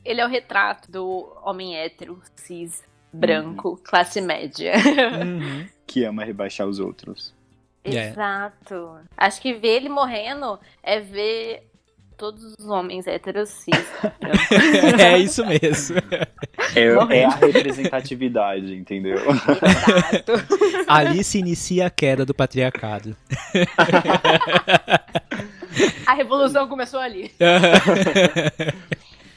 [0.05, 2.83] ele é o retrato do homem hétero, cis,
[3.15, 3.79] branco, uhum.
[3.83, 4.73] classe média.
[4.77, 5.67] Uhum.
[5.87, 7.35] Que ama rebaixar os outros.
[7.85, 8.09] É.
[8.09, 8.97] Exato.
[9.15, 11.69] Acho que ver ele morrendo é ver
[12.17, 13.75] todos os homens héteros cis.
[14.99, 15.97] é isso mesmo.
[16.75, 19.19] É, é, a representatividade, entendeu?
[19.19, 20.33] Exato.
[20.89, 23.17] Ali se inicia a queda do patriarcado.
[26.07, 27.31] a revolução começou ali.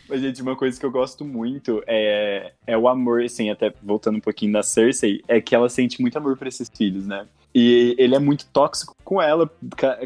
[0.10, 4.18] Mas, gente, uma coisa que eu gosto muito é, é o amor, assim, até voltando
[4.18, 7.28] um pouquinho na Cersei, é que ela sente muito amor por esses filhos, né?
[7.53, 9.49] E ele é muito tóxico com ela,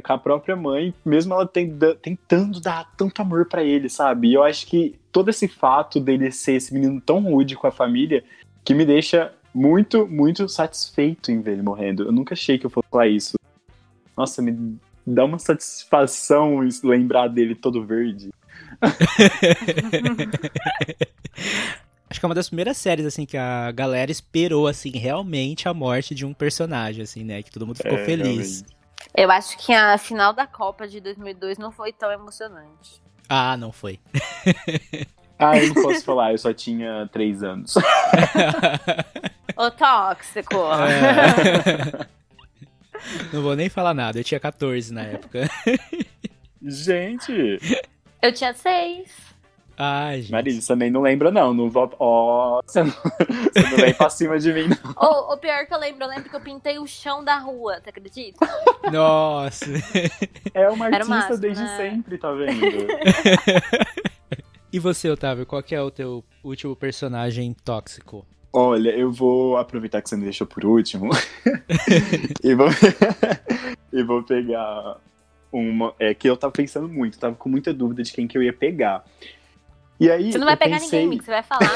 [0.03, 4.29] com a própria mãe, mesmo ela tentando dar tanto amor para ele, sabe?
[4.29, 7.71] E eu acho que todo esse fato dele ser esse menino tão rude com a
[7.71, 8.23] família,
[8.63, 12.03] que me deixa muito, muito satisfeito em ver ele morrendo.
[12.03, 13.37] Eu nunca achei que eu fosse falar isso.
[14.15, 18.29] Nossa, me dá uma satisfação lembrar dele todo verde.
[22.09, 25.73] Acho que é uma das primeiras séries, assim, que a galera esperou, assim, realmente a
[25.73, 27.41] morte de um personagem, assim, né?
[27.41, 28.61] Que todo mundo ficou é, feliz.
[28.61, 28.81] Realmente.
[29.15, 33.01] Eu acho que a final da Copa de 2002 não foi tão emocionante.
[33.29, 33.97] Ah, não foi.
[35.39, 37.75] ah, eu não posso falar, eu só tinha três anos.
[39.55, 40.55] o tóxico.
[43.03, 43.33] É.
[43.33, 45.49] Não vou nem falar nada, eu tinha 14 na época.
[46.61, 47.59] Gente!
[48.21, 49.31] Eu tinha seis.
[49.77, 50.31] Ai, gente.
[50.31, 51.53] Marisa, também não lembra, não.
[51.53, 51.91] Não vou...
[51.97, 52.91] oh, você, não...
[53.51, 54.91] você não vem pra cima de mim, não.
[54.95, 57.81] O, o pior que eu lembro, eu lembro que eu pintei o chão da rua,
[57.81, 58.47] você acredita?
[58.91, 59.65] Nossa.
[60.53, 61.77] É uma artista máximo, desde né?
[61.77, 62.87] sempre, tá vendo?
[64.71, 68.23] e você, Otávio, qual que é o teu último personagem tóxico?
[68.53, 71.09] Olha, eu vou aproveitar que você me deixou por último
[72.43, 72.67] e, vou...
[73.91, 74.97] e vou pegar
[75.51, 75.93] uma.
[75.99, 78.53] É que eu tava pensando muito, tava com muita dúvida de quem que eu ia
[78.53, 79.03] pegar.
[79.99, 81.03] E aí, você não vai pegar pensei...
[81.03, 81.69] ninguém, você vai falar.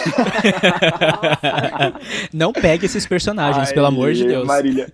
[2.33, 4.47] não pegue esses personagens, Ai, pelo amor de Deus.
[4.47, 4.91] Marília,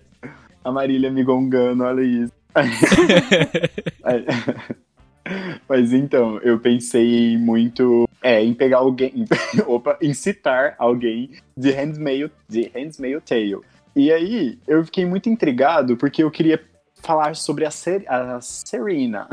[0.62, 2.32] a Marília me gongando, olha isso.
[5.68, 9.24] Mas então, eu pensei muito é, em pegar alguém,
[9.66, 13.60] opa, em citar alguém de Handmaid's de Handmaid's Tale.
[13.94, 16.60] E aí, eu fiquei muito intrigado porque eu queria
[17.02, 19.28] falar sobre a, Ser a Serena,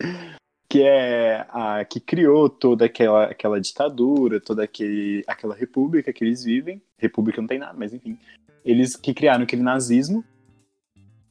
[0.68, 6.44] que é a que criou toda aquela, aquela ditadura, toda aquele, aquela república que eles
[6.44, 6.80] vivem.
[6.98, 8.18] República não tem nada, mas enfim.
[8.64, 10.24] Eles que criaram aquele nazismo.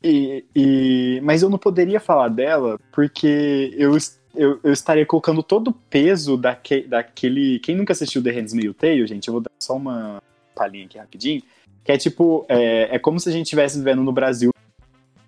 [0.04, 3.98] E, e, mas eu não poderia falar dela porque eu,
[4.36, 7.60] eu, eu estaria colocando todo o peso daque, daquele.
[7.60, 10.22] Quem nunca assistiu The Handmaid's Tale, gente, eu vou dar só uma
[10.56, 11.42] palhinha aqui rapidinho.
[11.84, 14.52] Que é tipo, é, é como se a gente estivesse vivendo no Brasil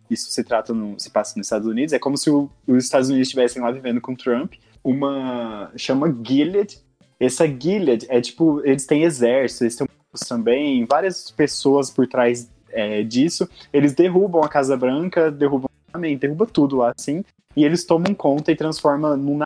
[0.09, 3.09] isso se trata no, se passa nos Estados Unidos, é como se o, os Estados
[3.09, 4.53] Unidos estivessem lá vivendo com Trump,
[4.83, 6.79] uma chama Gilead.
[7.19, 9.87] Essa Gilead é tipo, eles têm exército, eles têm
[10.27, 13.47] também várias pessoas por trás é, disso.
[13.71, 17.23] Eles derrubam a Casa Branca, derrubam também, derruba tudo lá assim,
[17.55, 19.41] e eles tomam conta e transformam num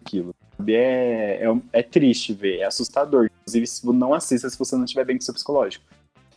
[0.00, 0.34] aquilo.
[0.66, 3.30] É, é, é, triste ver, é assustador.
[3.40, 5.84] Inclusive, não assista se você não estiver bem com seu psicológico.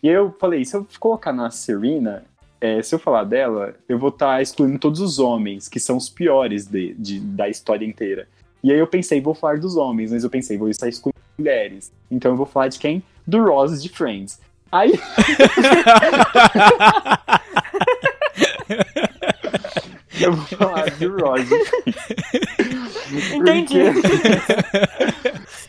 [0.02, 2.24] E eu falei, se eu colocar na Serena,
[2.64, 5.98] é, se eu falar dela, eu vou estar tá excluindo todos os homens, que são
[5.98, 8.26] os piores de, de, da história inteira.
[8.64, 11.92] E aí eu pensei, vou falar dos homens, mas eu pensei, vou estar excluindo mulheres.
[12.10, 13.04] Então eu vou falar de quem?
[13.28, 14.40] Do Ross de Friends.
[14.72, 14.94] Aí.
[20.22, 22.14] eu vou falar do Ross de Friends.
[23.34, 23.82] Entendi.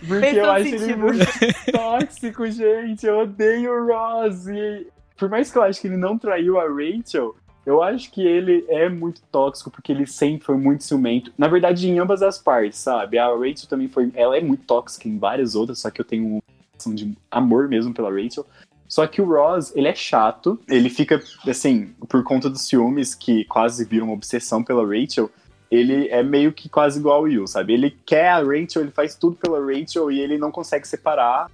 [0.07, 0.85] Porque, porque eu acho sentido.
[0.85, 1.27] ele muito
[1.73, 3.05] tóxico, gente.
[3.05, 4.47] Eu odeio o Ross.
[4.47, 4.87] E
[5.17, 7.35] por mais que eu acho que ele não traiu a Rachel,
[7.65, 11.33] eu acho que ele é muito tóxico porque ele sempre foi muito ciumento.
[11.39, 13.19] Na verdade, em ambas as partes, sabe?
[13.19, 14.11] A Rachel também foi.
[14.15, 16.43] Ela é muito tóxica em várias outras, só que eu tenho
[16.87, 18.45] de amor mesmo pela Rachel.
[18.87, 23.45] Só que o Ross, ele é chato, ele fica, assim, por conta dos ciúmes que
[23.47, 25.31] quase viram uma obsessão pela Rachel,
[25.71, 27.73] ele é meio que quase igual ao Will, sabe?
[27.73, 31.51] Ele quer a Rachel, ele faz tudo pela Rachel e ele não consegue separar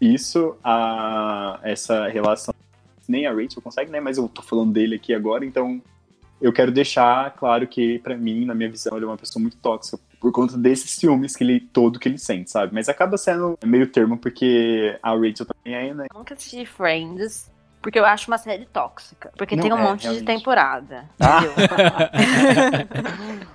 [0.00, 2.54] isso, a, essa relação.
[3.08, 4.00] Nem a Rachel consegue, né?
[4.00, 5.80] Mas eu tô falando dele aqui agora, então
[6.40, 9.56] eu quero deixar claro que, para mim, na minha visão, ele é uma pessoa muito
[9.58, 12.72] tóxica por conta desses ciúmes que ele todo que ele sente, sabe?
[12.74, 16.06] Mas acaba sendo meio termo porque a Rachel também é, né?
[16.12, 17.52] Eu nunca assisti Friends.
[17.82, 19.30] Porque eu acho uma série tóxica.
[19.36, 20.20] Porque Não tem um é, monte realmente.
[20.20, 21.04] de temporada.
[21.20, 21.42] Ah.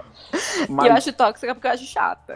[0.68, 2.36] E Mas- eu acho tóxica porque eu acho chata.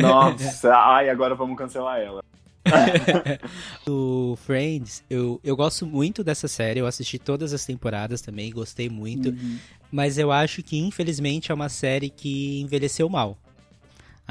[0.00, 2.24] Nossa, ai, agora vamos cancelar ela.
[3.88, 8.88] O Friends, eu, eu gosto muito dessa série, eu assisti todas as temporadas também, gostei
[8.88, 9.58] muito, Uhum.
[9.90, 13.38] mas eu acho que infelizmente é uma série que envelheceu mal.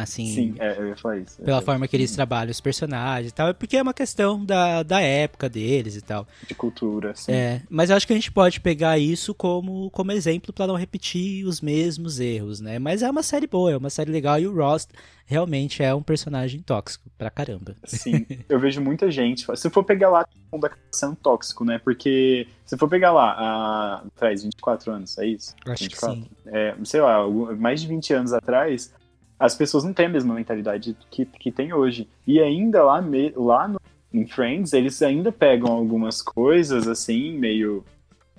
[0.03, 1.41] Assim, Sim, é, eu ia falar isso.
[1.41, 4.43] pela É, forma que eles trabalham os personagens e tal, é porque é uma questão
[4.43, 6.27] da, da época deles e tal.
[6.47, 7.31] De cultura, sim.
[7.31, 10.75] É, mas eu acho que a gente pode pegar isso como, como exemplo pra não
[10.75, 12.79] repetir os mesmos erros, né?
[12.79, 14.87] Mas é uma série boa, é uma série legal e o Ross
[15.25, 17.75] realmente é um personagem tóxico pra caramba.
[17.85, 19.45] Sim, eu vejo muita gente.
[19.55, 21.79] Se for pegar lá, acaba sendo tóxico, né?
[21.83, 24.03] Porque se for pegar lá, a...
[24.15, 25.53] faz 24 anos, é isso?
[25.67, 26.19] Acho 24?
[26.21, 26.29] que sim.
[26.47, 27.27] É, sei lá,
[27.57, 28.91] mais de 20 anos atrás,
[29.39, 32.07] as pessoas não têm a mesma mentalidade que, que tem hoje.
[32.27, 33.79] E ainda lá, me- lá no,
[34.13, 37.83] em Friends, eles ainda pegam algumas coisas, assim, meio.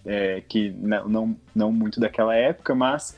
[0.04, 3.16] é, que não, não, não muito daquela época, mas.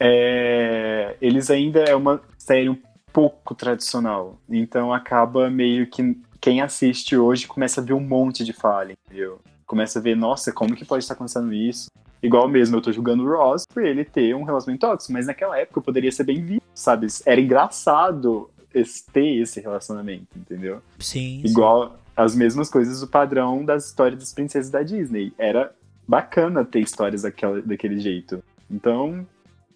[0.00, 2.78] é, eles ainda é uma série um
[3.12, 4.38] pouco tradicional.
[4.48, 6.16] Então acaba meio que.
[6.40, 9.40] Quem assiste hoje começa a ver um monte de falha, entendeu?
[9.66, 11.88] Começa a ver, nossa, como que pode estar acontecendo isso?
[12.22, 15.58] Igual mesmo, eu tô julgando o Ross por ele ter um relacionamento tóxico, mas naquela
[15.58, 17.06] época poderia ser bem visto, sabe?
[17.24, 20.82] Era engraçado esse- ter esse relacionamento, entendeu?
[20.98, 21.40] Sim.
[21.44, 21.48] sim.
[21.50, 25.32] Igual as mesmas coisas, o padrão das histórias das princesas da Disney.
[25.38, 25.72] Era
[26.06, 28.42] bacana ter histórias daquela, daquele jeito.
[28.68, 29.24] Então,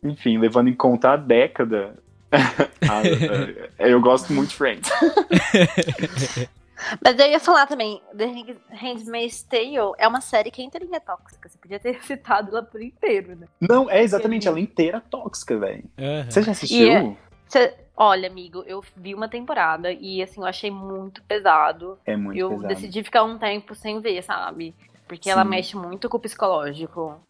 [0.03, 1.95] enfim, levando em conta a década,
[2.33, 4.91] a- a- eu gosto muito de Friends.
[7.05, 8.27] Mas eu ia falar também, The
[8.71, 11.49] Handmaid's Tale é uma série que é inteirinha tóxica.
[11.49, 13.47] Você podia ter citado ela por inteiro, né?
[13.61, 15.85] Não, é exatamente, ela inteira tóxica, velho.
[15.99, 16.31] Aham.
[16.31, 16.87] Você já assistiu?
[16.87, 17.17] E é-
[17.49, 21.99] Cê- olha, amigo, eu vi uma temporada e assim, eu achei muito pesado.
[22.07, 22.69] É muito eu pesado.
[22.69, 24.75] decidi ficar um tempo sem ver, sabe?
[25.07, 25.51] Porque ela Sim.
[25.51, 27.21] mexe muito com o psicológico.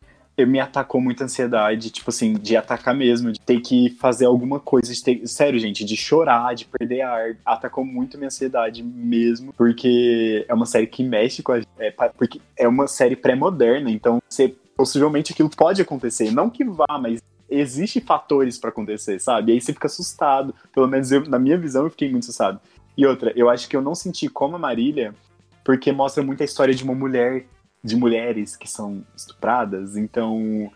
[0.46, 4.92] Me atacou muita ansiedade, tipo assim, de atacar mesmo, de ter que fazer alguma coisa,
[4.92, 10.44] de ter, sério, gente, de chorar, de perder ar, atacou muito minha ansiedade mesmo, porque
[10.48, 14.22] é uma série que mexe com a é, pa- porque é uma série pré-moderna, então
[14.28, 19.52] você, possivelmente aquilo pode acontecer, não que vá, mas existe fatores pra acontecer, sabe?
[19.52, 22.58] E aí você fica assustado, pelo menos eu, na minha visão eu fiquei muito assustado.
[22.96, 25.14] E outra, eu acho que eu não senti como a Marília,
[25.62, 27.44] porque mostra muito a história de uma mulher
[27.82, 30.70] de mulheres que são estupradas, então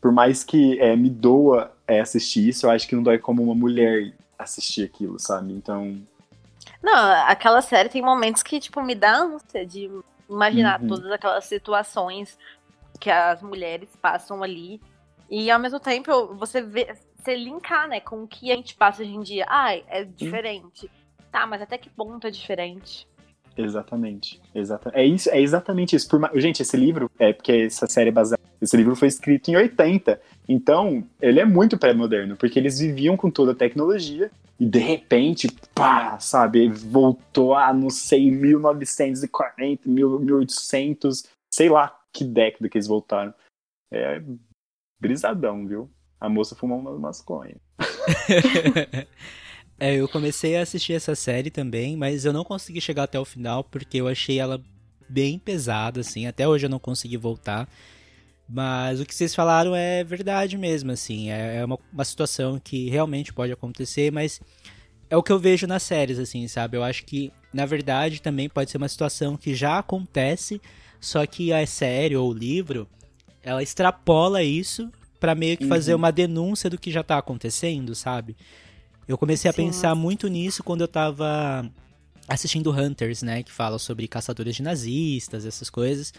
[0.00, 3.42] por mais que é, me doa é, assistir isso, eu acho que não dói como
[3.42, 5.52] uma mulher assistir aquilo, sabe?
[5.52, 6.00] Então,
[6.82, 9.88] Não, aquela série tem momentos que, tipo, me dá ânsia de
[10.28, 10.88] imaginar Uhum.
[10.88, 12.36] todas aquelas situações
[12.98, 14.80] que as mulheres passam ali.
[15.30, 19.02] E ao mesmo tempo você vê, você linkar, né, com o que a gente passa
[19.02, 19.46] hoje em dia.
[19.48, 20.90] Ai, é diferente.
[21.30, 23.06] Tá, mas até que ponto é diferente?
[23.56, 26.08] Exatamente, exata, é isso, é exatamente isso.
[26.08, 29.56] Por gente, esse livro é porque essa série é baseada, esse livro foi escrito em
[29.56, 34.78] 80, então ele é muito pré-moderno, porque eles viviam com toda a tecnologia e de
[34.78, 42.86] repente, pá, sabe, voltou a não sei 1940, 1800, sei lá que década que eles
[42.86, 43.34] voltaram.
[43.90, 44.22] É
[45.00, 45.90] brisadão, viu?
[46.20, 47.58] A moça fumou umas masconhas.
[49.82, 53.24] É, eu comecei a assistir essa série também, mas eu não consegui chegar até o
[53.24, 54.62] final porque eu achei ela
[55.08, 56.24] bem pesada, assim.
[56.26, 57.68] Até hoje eu não consegui voltar.
[58.48, 61.30] Mas o que vocês falaram é verdade mesmo, assim.
[61.32, 64.40] É é uma, uma situação que realmente pode acontecer, mas
[65.10, 66.76] é o que eu vejo nas séries, assim, sabe?
[66.76, 70.60] Eu acho que, na verdade, também pode ser uma situação que já acontece,
[71.00, 72.88] só que a série ou o livro,
[73.42, 75.98] ela extrapola isso pra meio que fazer Uhum.
[75.98, 78.36] uma denúncia do que já tá acontecendo, sabe?
[79.12, 79.66] Eu comecei a Sim.
[79.66, 81.70] pensar muito nisso quando eu tava
[82.26, 83.42] assistindo Hunters, né?
[83.42, 86.14] Que fala sobre caçadores de nazistas, essas coisas.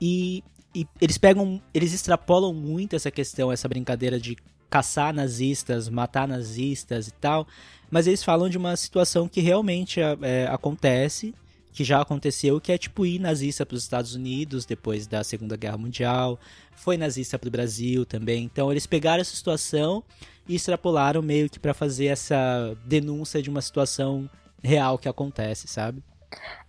[0.00, 1.60] E, e eles pegam.
[1.74, 4.36] Eles extrapolam muito essa questão, essa brincadeira de
[4.70, 7.48] caçar nazistas, matar nazistas e tal.
[7.90, 11.34] Mas eles falam de uma situação que realmente é, acontece,
[11.72, 15.56] que já aconteceu, que é tipo ir nazista para os Estados Unidos depois da Segunda
[15.56, 16.38] Guerra Mundial.
[16.74, 18.44] Foi nazista para o Brasil também.
[18.44, 20.02] Então eles pegaram essa situação
[20.48, 24.28] e extrapolaram meio que para fazer essa denúncia de uma situação
[24.62, 26.02] real que acontece, sabe?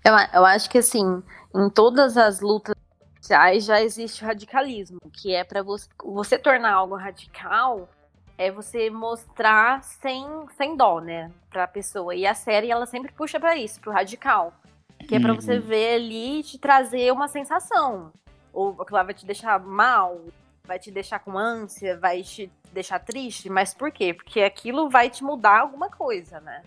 [0.03, 1.21] Eu, eu acho que assim,
[1.55, 2.75] em todas as lutas
[3.19, 7.87] sociais já existe o radicalismo, que é para você, você tornar algo radical
[8.37, 10.25] é você mostrar sem,
[10.57, 12.15] sem dó, né, pra pessoa.
[12.15, 14.51] E a série, ela sempre puxa para isso, pro radical.
[15.11, 15.61] Que é pra você Uhum.
[15.61, 18.13] ver ali e te trazer uma sensação.
[18.53, 20.21] Ou aquilo lá vai te deixar mal,
[20.65, 23.49] vai te deixar com ânsia, vai te deixar triste.
[23.49, 24.13] Mas por quê?
[24.13, 26.61] Porque aquilo vai te mudar alguma coisa, né?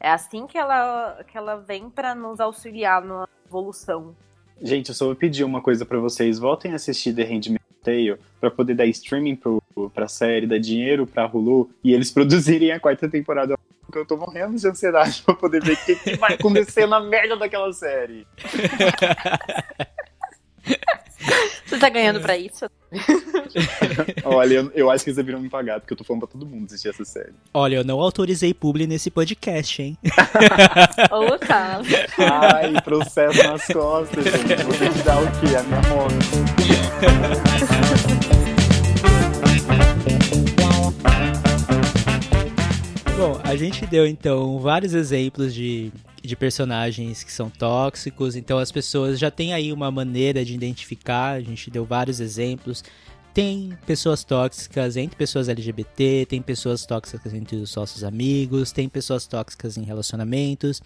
[0.00, 4.16] É assim que ela, que ela vem pra nos auxiliar na evolução.
[4.62, 6.38] Gente, eu só vou pedir uma coisa pra vocês.
[6.38, 9.62] Voltem a assistir The Handmaid's Tale pra poder dar streaming pro,
[9.92, 13.54] pra série, dar dinheiro pra Hulu e eles produzirem a quarta temporada.
[13.92, 16.98] Porque eu tô morrendo de ansiedade pra poder ver o que, que vai acontecer na
[16.98, 18.26] merda daquela série.
[21.66, 22.64] Você tá ganhando pra isso?
[24.24, 26.46] Olha, eu, eu acho que eles deveriam me pagar, porque eu tô falando pra todo
[26.46, 27.34] mundo assistir essa série.
[27.52, 29.98] Olha, eu não autorizei publi nesse podcast, hein?
[31.12, 31.82] Ô, tá.
[32.18, 34.62] Ai, processo nas costas, gente.
[34.62, 35.54] Vou ter que dar o quê?
[35.54, 37.71] A minha moto.
[43.22, 48.72] Bom, a gente deu então vários exemplos de, de personagens que são tóxicos, então as
[48.72, 52.82] pessoas já têm aí uma maneira de identificar, a gente deu vários exemplos.
[53.34, 59.26] Tem pessoas tóxicas entre pessoas LGBT, tem pessoas tóxicas entre os nossos amigos, tem pessoas
[59.26, 60.82] tóxicas em relacionamentos.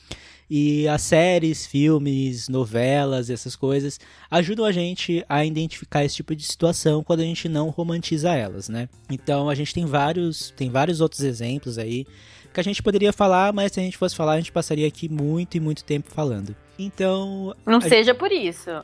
[0.48, 3.98] E as séries, filmes, novelas, essas coisas
[4.30, 8.68] ajudam a gente a identificar esse tipo de situação quando a gente não romantiza elas,
[8.68, 8.88] né?
[9.10, 12.06] Então a gente tem vários, tem vários outros exemplos aí
[12.54, 15.10] que a gente poderia falar, mas se a gente fosse falar, a gente passaria aqui
[15.10, 16.56] muito e muito tempo falando.
[16.78, 18.70] Então, Não seja por isso.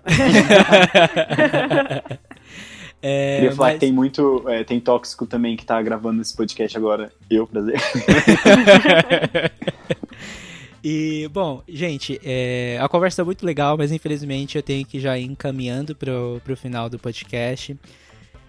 [3.03, 4.44] é, Queria falar mas- que tem muito.
[4.48, 7.12] é, tem tóxico também que tá gravando esse podcast agora.
[7.28, 7.74] Eu, prazer.
[10.84, 15.16] E, bom, gente, é, a conversa é muito legal, mas infelizmente eu tenho que já
[15.16, 17.76] ir encaminhando pro, pro final do podcast.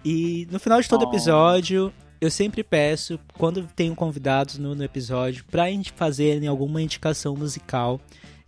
[0.04, 1.08] E no final de todo Oh.
[1.08, 7.36] episódio, eu sempre peço, quando tenho convidados no, no episódio, pra gente fazerem alguma indicação
[7.36, 8.00] musical.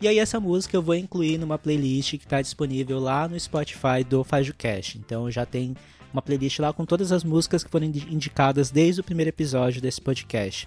[0.03, 4.03] E aí essa música eu vou incluir numa playlist que tá disponível lá no Spotify
[4.09, 4.99] do FajoCast.
[4.99, 5.77] Então já tem
[6.17, 9.83] uma playlist lá com todas as músicas que foram indi- indicadas desde o primeiro episódio
[9.83, 10.67] desse podcast.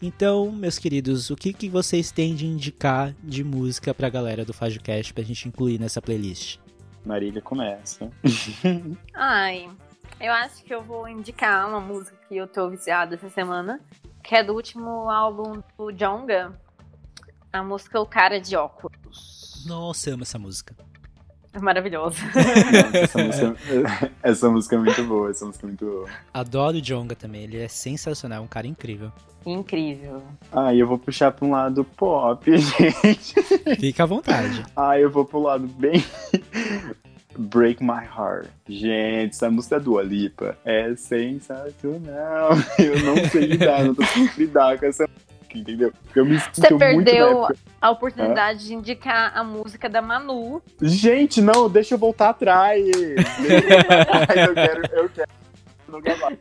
[0.00, 4.52] Então, meus queridos, o que, que vocês têm de indicar de música pra galera do
[4.52, 6.58] FajoCast pra gente incluir nessa playlist?
[7.06, 8.10] Marília começa.
[9.14, 9.70] Ai,
[10.20, 13.80] eu acho que eu vou indicar uma música que eu tô viciada essa semana,
[14.24, 16.60] que é do último álbum do Jonga.
[17.52, 19.64] A música O Cara de Óculos.
[19.66, 20.74] Nossa, eu amo essa música.
[21.54, 22.16] É maravilhosa.
[22.94, 23.56] essa, música,
[24.22, 26.08] essa música é muito boa, essa música é muito boa.
[26.32, 29.12] Adoro o Jonga também, ele é sensacional, é um cara incrível.
[29.44, 30.22] Incrível.
[30.52, 33.34] Ah, e eu vou puxar pra um lado pop, gente.
[33.78, 34.64] Fica à vontade.
[34.74, 36.04] Ah, eu vou pro lado bem.
[37.36, 38.48] Break My Heart.
[38.68, 42.50] Gente, essa música do Alipa é sensacional.
[42.78, 45.08] Eu não sei lidar, não tô conseguindo lidar com essa
[45.52, 45.92] música, entendeu?
[46.14, 47.48] Eu me sinto Você perdeu
[47.80, 50.62] a oportunidade de indicar a música da Manu.
[50.80, 52.84] Gente, não, deixa eu voltar atrás.
[52.88, 55.28] Eu quero, eu quero.
[55.88, 56.38] Nunca mais.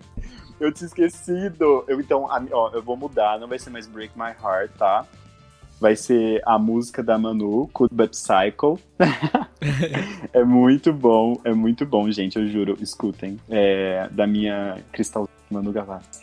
[0.59, 1.83] Eu tinha esquecido.
[1.87, 5.05] Eu, então, ó, eu vou mudar, não vai ser mais Break My Heart, tá?
[5.79, 8.77] Vai ser a música da Manu, Could But Cycle.
[10.31, 12.77] é muito bom, é muito bom, gente, eu juro.
[12.79, 13.39] Escutem.
[13.49, 16.20] É da minha cristal Manu Gavassi.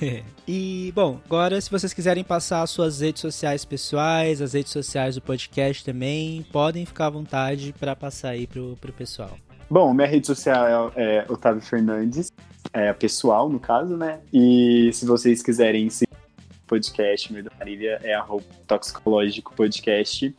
[0.48, 5.16] E, bom, agora se vocês quiserem passar as suas redes sociais pessoais, as redes sociais
[5.16, 9.36] do podcast também, podem ficar à vontade pra passar aí pro, pro pessoal.
[9.68, 12.32] Bom, minha rede social é, é Otávio Fernandes,
[12.72, 14.20] é pessoal, no caso, né?
[14.32, 20.32] E se vocês quiserem seguir o podcast, meu da Marília, é arroba Toxicológico Podcast.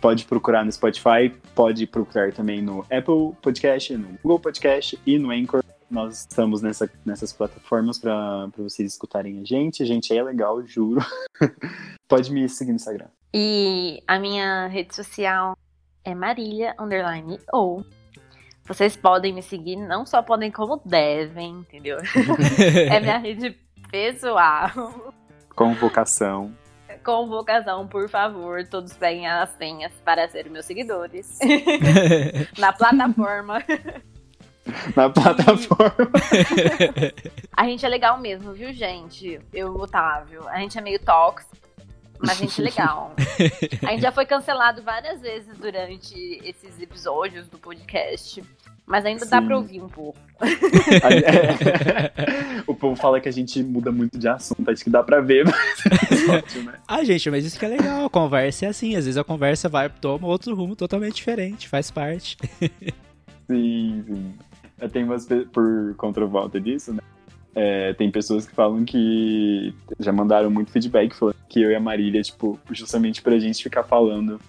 [0.00, 5.30] Pode procurar no Spotify, pode procurar também no Apple Podcast, no Google Podcast e no
[5.30, 5.62] Anchor.
[5.92, 9.82] Nós estamos nessa, nessas plataformas para vocês escutarem a gente.
[9.82, 11.04] A gente é legal, juro.
[12.08, 13.08] pode me seguir no Instagram.
[13.34, 15.54] E a minha rede social
[16.02, 17.84] é Marília Underline ou
[18.64, 21.98] vocês podem me seguir, não só podem, como devem, entendeu?
[22.90, 23.54] É minha rede
[23.90, 24.70] pessoal.
[25.54, 26.56] Convocação.
[27.04, 31.38] Convocação, por favor, todos peguem as senhas para serem meus seguidores.
[32.56, 33.62] Na plataforma.
[34.96, 36.10] Na plataforma.
[37.56, 39.40] A gente é legal mesmo, viu, gente?
[39.52, 40.48] Eu, Otávio.
[40.48, 41.56] A gente é meio tóxico,
[42.18, 43.14] mas a gente é legal.
[43.86, 48.42] A gente já foi cancelado várias vezes durante esses episódios do podcast.
[48.86, 49.30] Mas ainda Sim.
[49.30, 50.18] dá pra ouvir um pouco.
[50.40, 52.12] É.
[52.66, 55.44] o povo fala que a gente muda muito de assunto, acho que dá pra ver,
[55.44, 56.78] mas é ótimo, né?
[56.86, 58.06] Ah, gente, mas isso que é legal.
[58.06, 61.90] A conversa é assim, às vezes a conversa vai toma outro rumo totalmente diferente, faz
[61.92, 62.36] parte.
[63.46, 64.34] sim, sim.
[64.92, 67.00] Tenho umas por contra Walter disso, né?
[67.54, 71.80] É, tem pessoas que falam que já mandaram muito feedback falando que eu e a
[71.80, 74.40] Marília, tipo, justamente pra gente ficar falando,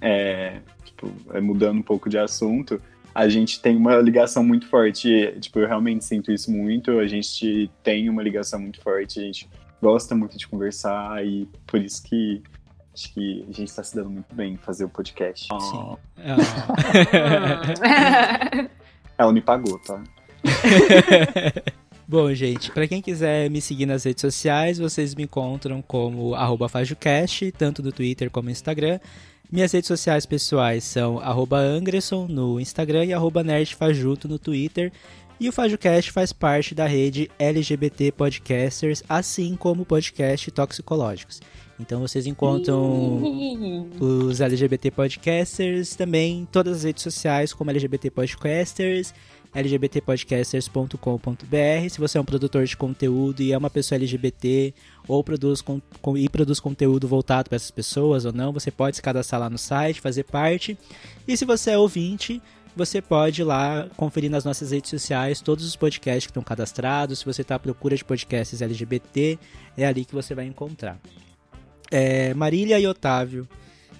[0.00, 2.80] é, tipo, é, mudando um pouco de assunto,
[3.14, 5.34] a gente tem uma ligação muito forte.
[5.40, 6.98] Tipo, eu realmente sinto isso muito.
[6.98, 9.48] A gente tem uma ligação muito forte, a gente
[9.80, 12.42] gosta muito de conversar e por isso que
[12.94, 15.48] acho que a gente está se dando muito bem fazer o podcast.
[15.48, 15.72] Sim.
[15.72, 15.98] Oh.
[19.18, 20.02] Ela me pagou, tá?
[22.08, 26.36] Bom, gente, para quem quiser me seguir nas redes sociais, vocês me encontram como
[26.68, 29.00] FajoCast, tanto no Twitter como no Instagram.
[29.50, 31.20] Minhas redes sociais pessoais são
[31.58, 33.12] Angresson no Instagram e
[33.42, 34.92] nerdfajuto no Twitter.
[35.38, 41.40] E o FajoCast faz parte da rede LGBT Podcasters, assim como o podcast Toxicológicos.
[41.78, 43.20] Então vocês encontram
[44.00, 49.12] os LGBT Podcasters também em todas as redes sociais como LGBT Podcasters
[49.54, 51.90] lgbtpodcasters.com.br.
[51.90, 54.74] Se você é um produtor de conteúdo e é uma pessoa LGBT
[55.08, 58.96] ou produz, com, com, e produz conteúdo voltado para essas pessoas ou não, você pode
[58.96, 60.76] se cadastrar lá no site, fazer parte.
[61.26, 62.40] E se você é ouvinte,
[62.76, 67.20] você pode ir lá conferir nas nossas redes sociais todos os podcasts que estão cadastrados.
[67.20, 69.38] Se você está à procura de podcasts LGBT,
[69.76, 71.00] é ali que você vai encontrar.
[71.90, 73.48] É, Marília e Otávio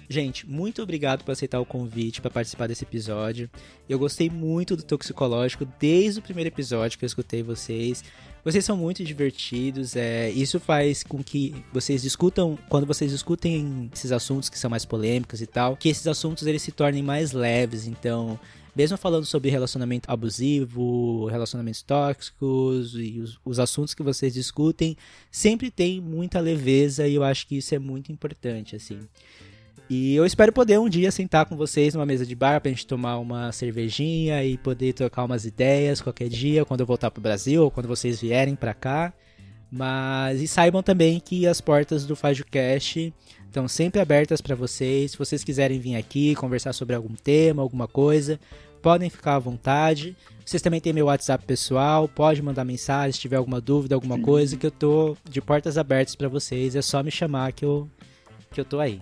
[0.09, 3.49] Gente, muito obrigado por aceitar o convite para participar desse episódio.
[3.89, 8.05] Eu gostei muito do Toxicológico desde o primeiro episódio que eu escutei vocês.
[8.41, 14.13] Vocês são muito divertidos, é, isso faz com que vocês discutam, quando vocês discutem esses
[14.13, 17.85] assuntos que são mais polêmicos e tal, que esses assuntos eles se tornem mais leves.
[17.85, 18.39] Então,
[18.77, 24.95] mesmo falando sobre relacionamento abusivo, relacionamentos tóxicos e os, os, assuntos que vocês discutem,
[25.31, 28.99] sempre tem muita leveza e eu acho que isso é muito importante, assim.
[29.89, 32.85] E eu espero poder um dia sentar com vocês numa mesa de bar pra gente
[32.85, 37.63] tomar uma cervejinha e poder trocar umas ideias qualquer dia, quando eu voltar pro Brasil
[37.63, 39.11] ou quando vocês vierem pra cá.
[39.71, 43.13] Mas e saibam também que as portas do FajoCast
[43.45, 45.11] estão sempre abertas para vocês.
[45.11, 48.39] Se vocês quiserem vir aqui conversar sobre algum tema, alguma coisa,
[48.87, 50.15] podem ficar à vontade.
[50.45, 54.55] Vocês também têm meu WhatsApp pessoal, pode mandar mensagem se tiver alguma dúvida, alguma coisa,
[54.55, 56.73] que eu tô de portas abertas para vocês.
[56.73, 57.89] É só me chamar que eu
[58.49, 59.01] que eu tô aí.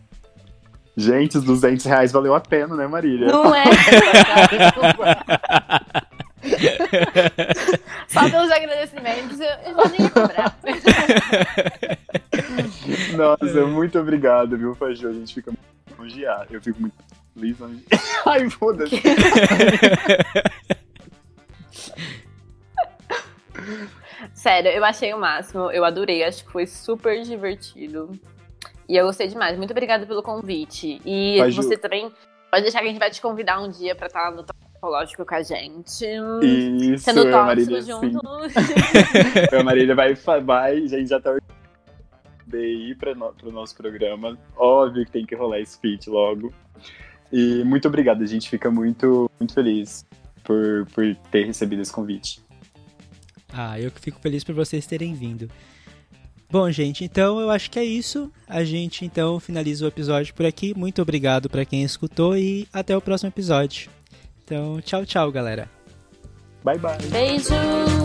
[0.97, 3.27] Gente, os 200 reais valeu a pena, né, Marília?
[3.27, 3.65] Não é?
[8.09, 10.57] Só pelos agradecimentos, eu, eu já nem ia cobrar.
[13.15, 15.09] Nossa, muito obrigado, viu, Fajô?
[15.09, 15.61] A gente fica muito
[16.01, 16.47] elogiado.
[16.49, 16.95] Eu fico muito
[17.35, 17.57] feliz.
[18.25, 18.95] Ai, foda-se.
[24.33, 25.69] Sério, eu achei o máximo.
[25.71, 26.23] Eu adorei.
[26.23, 28.11] Acho que foi super divertido.
[28.87, 29.57] E eu gostei demais.
[29.57, 31.01] Muito obrigada pelo convite.
[31.05, 31.79] E você Ju.
[31.79, 32.11] também
[32.51, 35.35] pode deixar que a gente vai te convidar um dia pra estar no Topológico com
[35.35, 36.05] a gente.
[36.41, 38.19] Isso, Sendo tóxico Marília, junto.
[39.59, 41.35] a Marília vai, vai, a gente já tá
[42.53, 44.37] ir para no, pro nosso programa.
[44.55, 46.53] Óbvio que tem que rolar esse feat logo.
[47.31, 50.05] E muito obrigado, a gente fica muito, muito feliz
[50.43, 52.41] por, por ter recebido esse convite.
[53.51, 55.49] Ah, eu que fico feliz por vocês terem vindo.
[56.49, 58.31] Bom, gente, então eu acho que é isso.
[58.47, 60.73] A gente então finaliza o episódio por aqui.
[60.77, 63.89] Muito obrigado para quem escutou e até o próximo episódio.
[64.43, 65.69] Então, tchau, tchau, galera.
[66.63, 66.97] Bye, bye.
[67.11, 68.04] Beijos.